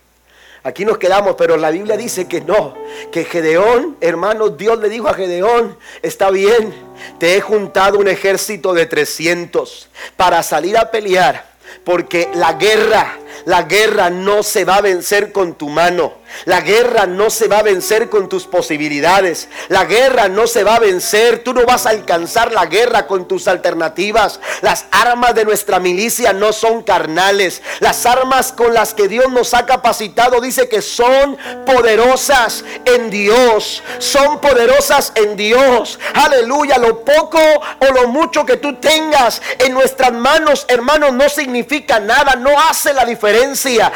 Aquí 0.64 0.84
nos 0.84 0.98
quedamos, 0.98 1.34
pero 1.36 1.56
la 1.56 1.70
Biblia 1.70 1.96
dice 1.96 2.28
que 2.28 2.40
no, 2.40 2.74
que 3.10 3.24
Gedeón, 3.24 3.96
hermanos, 4.00 4.56
Dios 4.56 4.78
le 4.78 4.88
dijo 4.88 5.08
a 5.08 5.14
Gedeón, 5.14 5.76
está 6.02 6.30
bien, 6.30 6.72
te 7.18 7.36
he 7.36 7.40
juntado 7.40 7.98
un 7.98 8.06
ejército 8.06 8.72
de 8.72 8.86
300 8.86 9.88
para 10.16 10.40
salir 10.44 10.78
a 10.78 10.92
pelear, 10.92 11.46
porque 11.82 12.28
la 12.34 12.52
guerra, 12.52 13.18
la 13.44 13.64
guerra 13.64 14.08
no 14.10 14.44
se 14.44 14.64
va 14.64 14.76
a 14.76 14.82
vencer 14.82 15.32
con 15.32 15.54
tu 15.54 15.68
mano. 15.68 16.21
La 16.44 16.60
guerra 16.60 17.06
no 17.06 17.30
se 17.30 17.48
va 17.48 17.58
a 17.58 17.62
vencer 17.62 18.08
con 18.08 18.28
tus 18.28 18.46
posibilidades. 18.46 19.48
La 19.68 19.84
guerra 19.84 20.28
no 20.28 20.46
se 20.46 20.64
va 20.64 20.76
a 20.76 20.80
vencer. 20.80 21.42
Tú 21.44 21.54
no 21.54 21.64
vas 21.64 21.86
a 21.86 21.90
alcanzar 21.90 22.52
la 22.52 22.66
guerra 22.66 23.06
con 23.06 23.28
tus 23.28 23.48
alternativas. 23.48 24.40
Las 24.60 24.86
armas 24.90 25.34
de 25.34 25.44
nuestra 25.44 25.78
milicia 25.78 26.32
no 26.32 26.52
son 26.52 26.82
carnales. 26.82 27.62
Las 27.80 28.06
armas 28.06 28.52
con 28.52 28.74
las 28.74 28.94
que 28.94 29.08
Dios 29.08 29.30
nos 29.30 29.54
ha 29.54 29.66
capacitado 29.66 30.40
dice 30.40 30.68
que 30.68 30.82
son 30.82 31.36
poderosas 31.64 32.64
en 32.84 33.10
Dios. 33.10 33.82
Son 33.98 34.40
poderosas 34.40 35.12
en 35.14 35.36
Dios. 35.36 35.98
Aleluya. 36.14 36.78
Lo 36.78 37.04
poco 37.04 37.38
o 37.38 37.92
lo 37.92 38.08
mucho 38.08 38.44
que 38.44 38.56
tú 38.56 38.76
tengas 38.76 39.40
en 39.58 39.74
nuestras 39.74 40.12
manos, 40.12 40.64
hermanos, 40.68 41.12
no 41.12 41.28
significa 41.28 42.00
nada. 42.00 42.36
No 42.36 42.50
hace 42.68 42.92
la 42.92 43.04
diferencia. 43.04 43.92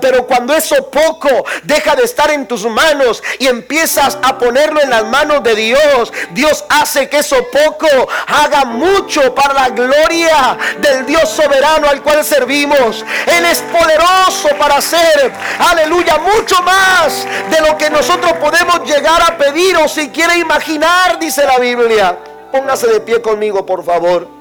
Pero 0.00 0.26
cuando 0.26 0.54
eso 0.54 0.90
poco 0.90 1.44
deja 1.80 1.96
de 1.96 2.04
estar 2.04 2.30
en 2.30 2.46
tus 2.46 2.66
manos 2.66 3.22
y 3.38 3.46
empiezas 3.46 4.18
a 4.22 4.36
ponerlo 4.36 4.82
en 4.82 4.90
las 4.90 5.04
manos 5.06 5.42
de 5.42 5.54
Dios, 5.54 6.12
Dios 6.32 6.62
hace 6.68 7.08
que 7.08 7.18
eso 7.18 7.36
poco 7.50 7.86
haga 8.26 8.66
mucho 8.66 9.34
para 9.34 9.54
la 9.54 9.70
gloria 9.70 10.58
del 10.78 11.06
Dios 11.06 11.30
soberano 11.30 11.88
al 11.88 12.02
cual 12.02 12.22
servimos. 12.22 13.02
Él 13.26 13.46
es 13.46 13.62
poderoso 13.62 14.50
para 14.58 14.76
hacer, 14.76 15.32
aleluya, 15.58 16.18
mucho 16.18 16.62
más 16.62 17.26
de 17.50 17.60
lo 17.62 17.78
que 17.78 17.88
nosotros 17.88 18.34
podemos 18.34 18.84
llegar 18.84 19.22
a 19.22 19.38
pedir 19.38 19.78
o 19.78 19.88
si 19.88 20.10
quiere 20.10 20.36
imaginar, 20.36 21.18
dice 21.18 21.46
la 21.46 21.58
Biblia. 21.58 22.18
Póngase 22.52 22.88
de 22.88 23.00
pie 23.00 23.22
conmigo, 23.22 23.64
por 23.64 23.82
favor. 23.82 24.39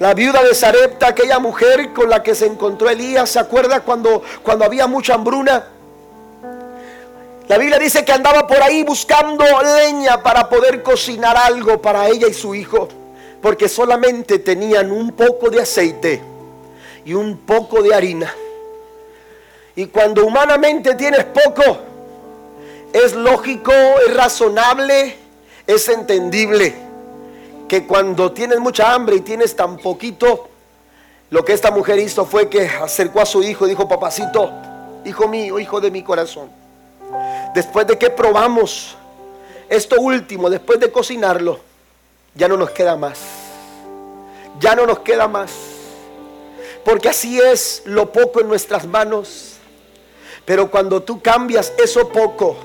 La 0.00 0.14
viuda 0.14 0.42
de 0.42 0.54
Sarepta, 0.54 1.08
aquella 1.08 1.38
mujer 1.38 1.92
con 1.92 2.08
la 2.08 2.22
que 2.22 2.34
se 2.34 2.46
encontró 2.46 2.88
Elías, 2.88 3.28
¿se 3.28 3.38
acuerda 3.38 3.80
cuando, 3.80 4.22
cuando 4.42 4.64
había 4.64 4.86
mucha 4.86 5.12
hambruna? 5.12 5.66
La 7.46 7.58
Biblia 7.58 7.78
dice 7.78 8.02
que 8.02 8.10
andaba 8.10 8.46
por 8.46 8.62
ahí 8.62 8.82
buscando 8.82 9.44
leña 9.62 10.22
para 10.22 10.48
poder 10.48 10.82
cocinar 10.82 11.36
algo 11.36 11.82
para 11.82 12.08
ella 12.08 12.28
y 12.28 12.32
su 12.32 12.54
hijo, 12.54 12.88
porque 13.42 13.68
solamente 13.68 14.38
tenían 14.38 14.90
un 14.90 15.12
poco 15.12 15.50
de 15.50 15.60
aceite 15.60 16.22
y 17.04 17.12
un 17.12 17.36
poco 17.36 17.82
de 17.82 17.94
harina. 17.94 18.34
Y 19.76 19.84
cuando 19.88 20.24
humanamente 20.24 20.94
tienes 20.94 21.24
poco, 21.24 21.76
es 22.94 23.14
lógico, 23.14 23.70
es 24.08 24.16
razonable, 24.16 25.18
es 25.66 25.90
entendible 25.90 26.89
que 27.70 27.86
cuando 27.86 28.32
tienes 28.32 28.58
mucha 28.58 28.92
hambre 28.92 29.14
y 29.14 29.20
tienes 29.20 29.54
tan 29.54 29.76
poquito, 29.76 30.48
lo 31.30 31.44
que 31.44 31.52
esta 31.52 31.70
mujer 31.70 32.00
hizo 32.00 32.24
fue 32.26 32.48
que 32.48 32.62
acercó 32.66 33.20
a 33.20 33.24
su 33.24 33.44
hijo 33.44 33.64
y 33.64 33.70
dijo, 33.70 33.88
papacito, 33.88 34.50
hijo 35.04 35.28
mío, 35.28 35.56
hijo 35.56 35.80
de 35.80 35.92
mi 35.92 36.02
corazón, 36.02 36.50
después 37.54 37.86
de 37.86 37.96
que 37.96 38.10
probamos 38.10 38.96
esto 39.68 40.00
último, 40.00 40.50
después 40.50 40.80
de 40.80 40.90
cocinarlo, 40.90 41.60
ya 42.34 42.48
no 42.48 42.56
nos 42.56 42.70
queda 42.70 42.96
más. 42.96 43.20
Ya 44.58 44.74
no 44.74 44.84
nos 44.84 44.98
queda 44.98 45.28
más. 45.28 45.52
Porque 46.84 47.08
así 47.08 47.38
es 47.38 47.82
lo 47.84 48.10
poco 48.10 48.40
en 48.40 48.48
nuestras 48.48 48.84
manos. 48.84 49.58
Pero 50.44 50.72
cuando 50.72 51.04
tú 51.04 51.22
cambias 51.22 51.72
eso 51.78 52.08
poco 52.08 52.56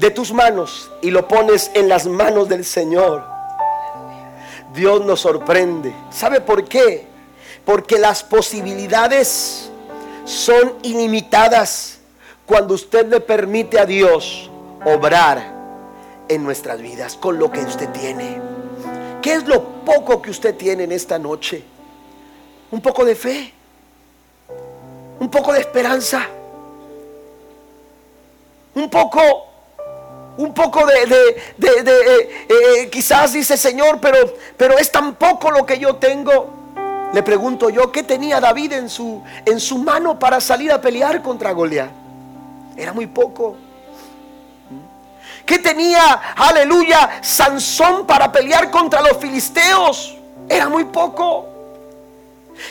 de 0.00 0.10
tus 0.10 0.32
manos 0.32 0.90
y 1.00 1.12
lo 1.12 1.28
pones 1.28 1.70
en 1.74 1.88
las 1.88 2.08
manos 2.08 2.48
del 2.48 2.64
Señor, 2.64 3.35
Dios 4.76 5.04
nos 5.04 5.20
sorprende. 5.20 5.92
¿Sabe 6.10 6.40
por 6.40 6.64
qué? 6.64 7.06
Porque 7.64 7.98
las 7.98 8.22
posibilidades 8.22 9.70
son 10.24 10.74
ilimitadas 10.82 11.98
cuando 12.44 12.74
usted 12.74 13.06
le 13.06 13.20
permite 13.20 13.80
a 13.80 13.86
Dios 13.86 14.50
obrar 14.84 15.54
en 16.28 16.44
nuestras 16.44 16.80
vidas 16.80 17.16
con 17.16 17.38
lo 17.38 17.50
que 17.50 17.60
usted 17.60 17.88
tiene. 17.90 18.40
¿Qué 19.22 19.32
es 19.32 19.48
lo 19.48 19.64
poco 19.84 20.20
que 20.22 20.30
usted 20.30 20.54
tiene 20.54 20.84
en 20.84 20.92
esta 20.92 21.18
noche? 21.18 21.64
Un 22.70 22.80
poco 22.80 23.04
de 23.04 23.14
fe, 23.16 23.52
un 25.18 25.30
poco 25.30 25.52
de 25.52 25.60
esperanza, 25.60 26.26
un 28.74 28.90
poco 28.90 29.46
un 30.38 30.52
poco 30.52 30.84
de, 30.86 30.94
eh, 31.62 32.46
eh, 32.48 32.90
quizás 32.90 33.32
dice 33.32 33.56
Señor, 33.56 33.98
pero, 34.00 34.18
pero 34.56 34.78
es 34.78 34.90
tan 34.90 35.14
poco 35.14 35.50
lo 35.50 35.64
que 35.64 35.78
yo 35.78 35.96
tengo. 35.96 36.54
Le 37.12 37.22
pregunto 37.22 37.70
yo, 37.70 37.92
¿qué 37.92 38.02
tenía 38.02 38.40
David 38.40 38.72
en 38.72 38.90
su, 38.90 39.22
en 39.44 39.60
su 39.60 39.78
mano 39.78 40.18
para 40.18 40.40
salir 40.40 40.72
a 40.72 40.80
pelear 40.80 41.22
contra 41.22 41.52
Goliat? 41.52 41.90
Era 42.76 42.92
muy 42.92 43.06
poco. 43.06 43.56
¿Qué 45.46 45.60
tenía, 45.60 46.02
aleluya, 46.34 47.20
Sansón 47.22 48.06
para 48.06 48.30
pelear 48.32 48.70
contra 48.70 49.00
los 49.00 49.16
filisteos? 49.18 50.16
Era 50.48 50.68
muy 50.68 50.84
poco. 50.84 51.46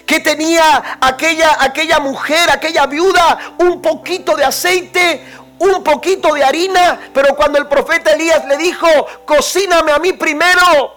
¿Qué 0.05 0.19
tenía 0.19 0.97
aquella, 0.99 1.57
aquella 1.59 1.99
mujer, 1.99 2.49
aquella 2.51 2.85
viuda? 2.85 3.55
Un 3.59 3.81
poquito 3.81 4.35
de 4.35 4.43
aceite, 4.43 5.23
un 5.59 5.83
poquito 5.83 6.33
de 6.33 6.43
harina, 6.43 6.99
pero 7.13 7.35
cuando 7.35 7.57
el 7.57 7.67
profeta 7.67 8.11
Elías 8.11 8.45
le 8.45 8.57
dijo, 8.57 8.87
cocíname 9.25 9.91
a 9.91 9.99
mí 9.99 10.13
primero, 10.13 10.93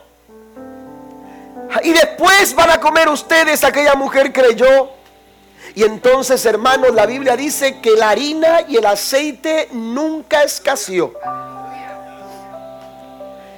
y 1.82 1.92
después 1.92 2.54
van 2.54 2.70
a 2.70 2.80
comer 2.80 3.08
ustedes, 3.08 3.62
aquella 3.62 3.94
mujer 3.94 4.32
creyó. 4.32 4.90
Y 5.74 5.84
entonces, 5.84 6.44
hermanos, 6.46 6.94
la 6.94 7.06
Biblia 7.06 7.36
dice 7.36 7.80
que 7.80 7.90
la 7.90 8.10
harina 8.10 8.62
y 8.66 8.76
el 8.76 8.86
aceite 8.86 9.68
nunca 9.72 10.42
escaseó. 10.42 11.12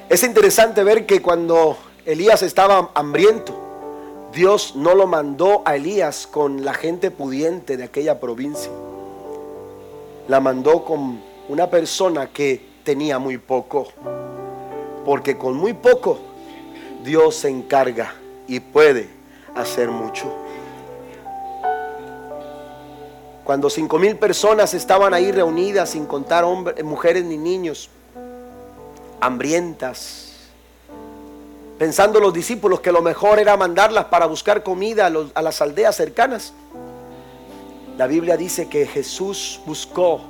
Es 0.09 0.23
interesante 0.23 0.83
ver 0.83 1.05
que 1.05 1.21
cuando 1.21 1.77
Elías 2.05 2.43
estaba 2.43 2.91
hambriento, 2.93 3.57
Dios 4.33 4.75
no 4.75 4.93
lo 4.93 5.07
mandó 5.07 5.61
a 5.65 5.77
Elías 5.77 6.27
con 6.27 6.65
la 6.65 6.73
gente 6.73 7.11
pudiente 7.11 7.77
de 7.77 7.85
aquella 7.85 8.19
provincia 8.19 8.69
la 10.31 10.39
mandó 10.39 10.85
con 10.85 11.19
Una 11.49 11.69
persona 11.69 12.29
que 12.31 12.65
tenía 12.85 13.19
muy 13.19 13.37
poco. 13.37 13.89
Porque 15.03 15.37
con 15.37 15.55
muy 15.55 15.73
poco 15.73 16.19
Dios 17.03 17.35
se 17.35 17.49
encarga 17.49 18.15
y 18.47 18.61
puede 18.61 19.09
hacer 19.53 19.89
mucho. 19.89 20.33
Cuando 23.43 23.69
cinco 23.69 23.99
mil 23.99 24.15
personas 24.15 24.73
estaban 24.73 25.13
ahí 25.13 25.33
reunidas, 25.33 25.89
sin 25.89 26.05
contar 26.05 26.45
hombres, 26.45 26.81
mujeres 26.85 27.25
ni 27.25 27.35
niños, 27.35 27.89
hambrientas, 29.19 30.31
pensando 31.77 32.21
los 32.21 32.33
discípulos 32.33 32.79
que 32.79 32.93
lo 32.93 33.01
mejor 33.01 33.37
era 33.37 33.57
mandarlas 33.57 34.05
para 34.05 34.27
buscar 34.27 34.63
comida 34.63 35.07
a, 35.07 35.39
a 35.39 35.41
las 35.41 35.61
aldeas 35.61 35.97
cercanas. 35.97 36.53
La 38.01 38.07
Biblia 38.07 38.35
dice 38.35 38.67
que 38.67 38.87
Jesús 38.87 39.61
buscó 39.63 40.21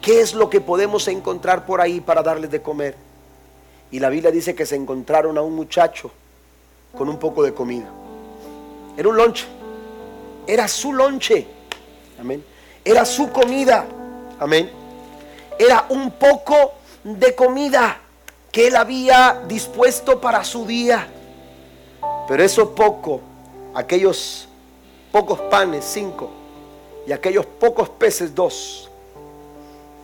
qué 0.00 0.22
es 0.22 0.32
lo 0.32 0.48
que 0.48 0.62
podemos 0.62 1.06
encontrar 1.08 1.66
por 1.66 1.82
ahí 1.82 2.00
para 2.00 2.22
darles 2.22 2.50
de 2.50 2.62
comer. 2.62 2.94
Y 3.90 4.00
la 4.00 4.08
Biblia 4.08 4.30
dice 4.30 4.54
que 4.54 4.64
se 4.64 4.76
encontraron 4.76 5.36
a 5.36 5.42
un 5.42 5.54
muchacho 5.54 6.10
con 6.96 7.10
un 7.10 7.18
poco 7.18 7.42
de 7.42 7.52
comida. 7.52 7.84
Era 8.96 9.10
un 9.10 9.18
lonche. 9.18 9.44
Era 10.46 10.66
su 10.68 10.94
lonche. 10.94 11.46
Amén. 12.18 12.42
Era 12.82 13.04
su 13.04 13.30
comida. 13.30 13.84
Amén. 14.40 14.70
Era 15.58 15.84
un 15.90 16.12
poco 16.12 16.76
de 17.04 17.34
comida 17.34 18.00
que 18.50 18.68
él 18.68 18.76
había 18.76 19.42
dispuesto 19.46 20.18
para 20.18 20.44
su 20.44 20.64
día. 20.64 21.08
Pero 22.26 22.42
eso 22.42 22.74
poco, 22.74 23.20
aquellos 23.74 24.47
pocos 25.12 25.40
panes, 25.50 25.84
cinco, 25.84 26.30
y 27.06 27.12
aquellos 27.12 27.46
pocos 27.46 27.88
peces, 27.88 28.34
dos, 28.34 28.90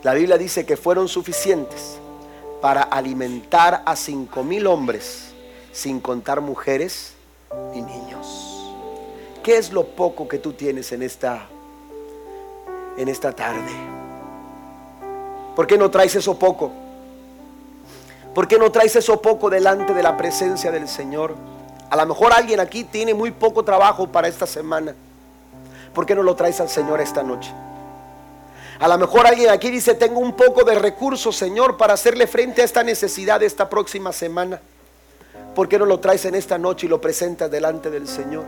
la 0.03 0.15
Biblia 0.15 0.37
dice 0.37 0.67
que 0.67 0.77
fueron 0.77 1.09
suficientes 1.09 1.99
para 2.61 2.83
alimentar 2.83 3.83
a 3.85 3.97
cinco 3.97 4.43
mil 4.43 4.67
hombres, 4.67 5.33
sin 5.73 6.01
contar 6.01 6.41
mujeres 6.41 7.15
y 7.75 7.81
niños. 7.81 8.73
¿Qué 9.43 9.59
es 9.59 9.73
lo 9.73 9.85
poco 9.85 10.27
que 10.29 10.39
tú 10.39 10.53
tienes 10.53 10.93
en 10.93 11.03
esta, 11.03 11.47
en 12.97 13.09
esta 13.09 13.33
tarde? 13.33 13.73
¿Por 15.55 15.67
qué 15.67 15.77
no 15.77 15.91
traes 15.91 16.15
eso 16.15 16.39
poco? 16.39 16.71
¿Por 18.35 18.49
qué 18.49 18.59
no 18.59 18.73
traes 18.73 18.97
eso 18.97 19.21
poco 19.21 19.51
delante 19.51 19.95
de 19.95 20.03
la 20.03 20.17
presencia 20.17 20.71
del 20.71 20.89
Señor? 20.89 21.37
A 21.95 21.97
lo 21.97 22.07
mejor 22.07 22.33
alguien 22.33 22.59
aquí 22.59 22.83
tiene 22.83 23.15
muy 23.15 23.31
poco 23.31 23.63
trabajo 23.63 24.09
para 24.09 24.27
esta 24.27 24.49
semana. 24.49 24.97
¿Por 25.95 26.05
qué 26.05 26.17
no 26.17 26.25
lo 26.25 26.35
traes 26.35 26.61
al 26.61 26.69
Señor 26.69 27.01
esta 27.01 27.23
noche? 27.23 27.53
A 28.81 28.89
lo 28.89 28.99
mejor 28.99 29.29
alguien 29.29 29.49
aquí 29.51 29.71
dice, 29.71 29.95
tengo 29.95 30.19
un 30.19 30.35
poco 30.35 30.65
de 30.65 30.75
recursos, 30.75 31.37
Señor, 31.37 31.77
para 31.77 31.95
hacerle 31.95 32.27
frente 32.27 32.63
a 32.63 32.65
esta 32.65 32.83
necesidad 32.83 33.39
de 33.39 33.47
esta 33.47 33.71
próxima 33.71 34.13
semana. 34.13 34.61
¿Por 35.55 35.69
qué 35.69 35.79
no 35.79 35.87
lo 35.87 36.01
traes 36.01 36.25
en 36.25 36.35
esta 36.35 36.59
noche 36.59 36.87
y 36.87 36.89
lo 36.89 37.01
presentas 37.01 37.49
delante 37.49 37.91
del 37.91 38.09
Señor? 38.09 38.43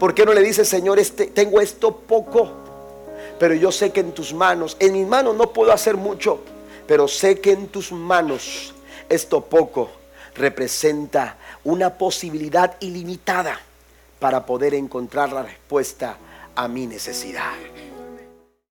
¿Por 0.00 0.12
qué 0.12 0.26
no 0.26 0.34
le 0.34 0.42
dices, 0.42 0.68
Señor, 0.68 0.98
este, 0.98 1.26
tengo 1.26 1.60
esto 1.60 1.98
poco, 1.98 2.50
pero 3.38 3.54
yo 3.54 3.70
sé 3.70 3.92
que 3.92 4.00
en 4.00 4.10
tus 4.10 4.34
manos, 4.34 4.76
en 4.80 4.94
mis 4.94 5.06
manos 5.06 5.36
no 5.36 5.52
puedo 5.52 5.72
hacer 5.72 5.96
mucho, 5.96 6.40
pero 6.88 7.06
sé 7.06 7.38
que 7.38 7.52
en 7.52 7.68
tus 7.68 7.92
manos 7.92 8.74
esto 9.08 9.40
poco 9.40 9.88
representa 10.34 11.36
una 11.64 11.98
posibilidad 11.98 12.76
ilimitada 12.80 13.60
para 14.18 14.46
poder 14.46 14.74
encontrar 14.74 15.32
la 15.32 15.42
respuesta 15.42 16.16
a 16.54 16.68
mi 16.68 16.86
necesidad. 16.86 17.52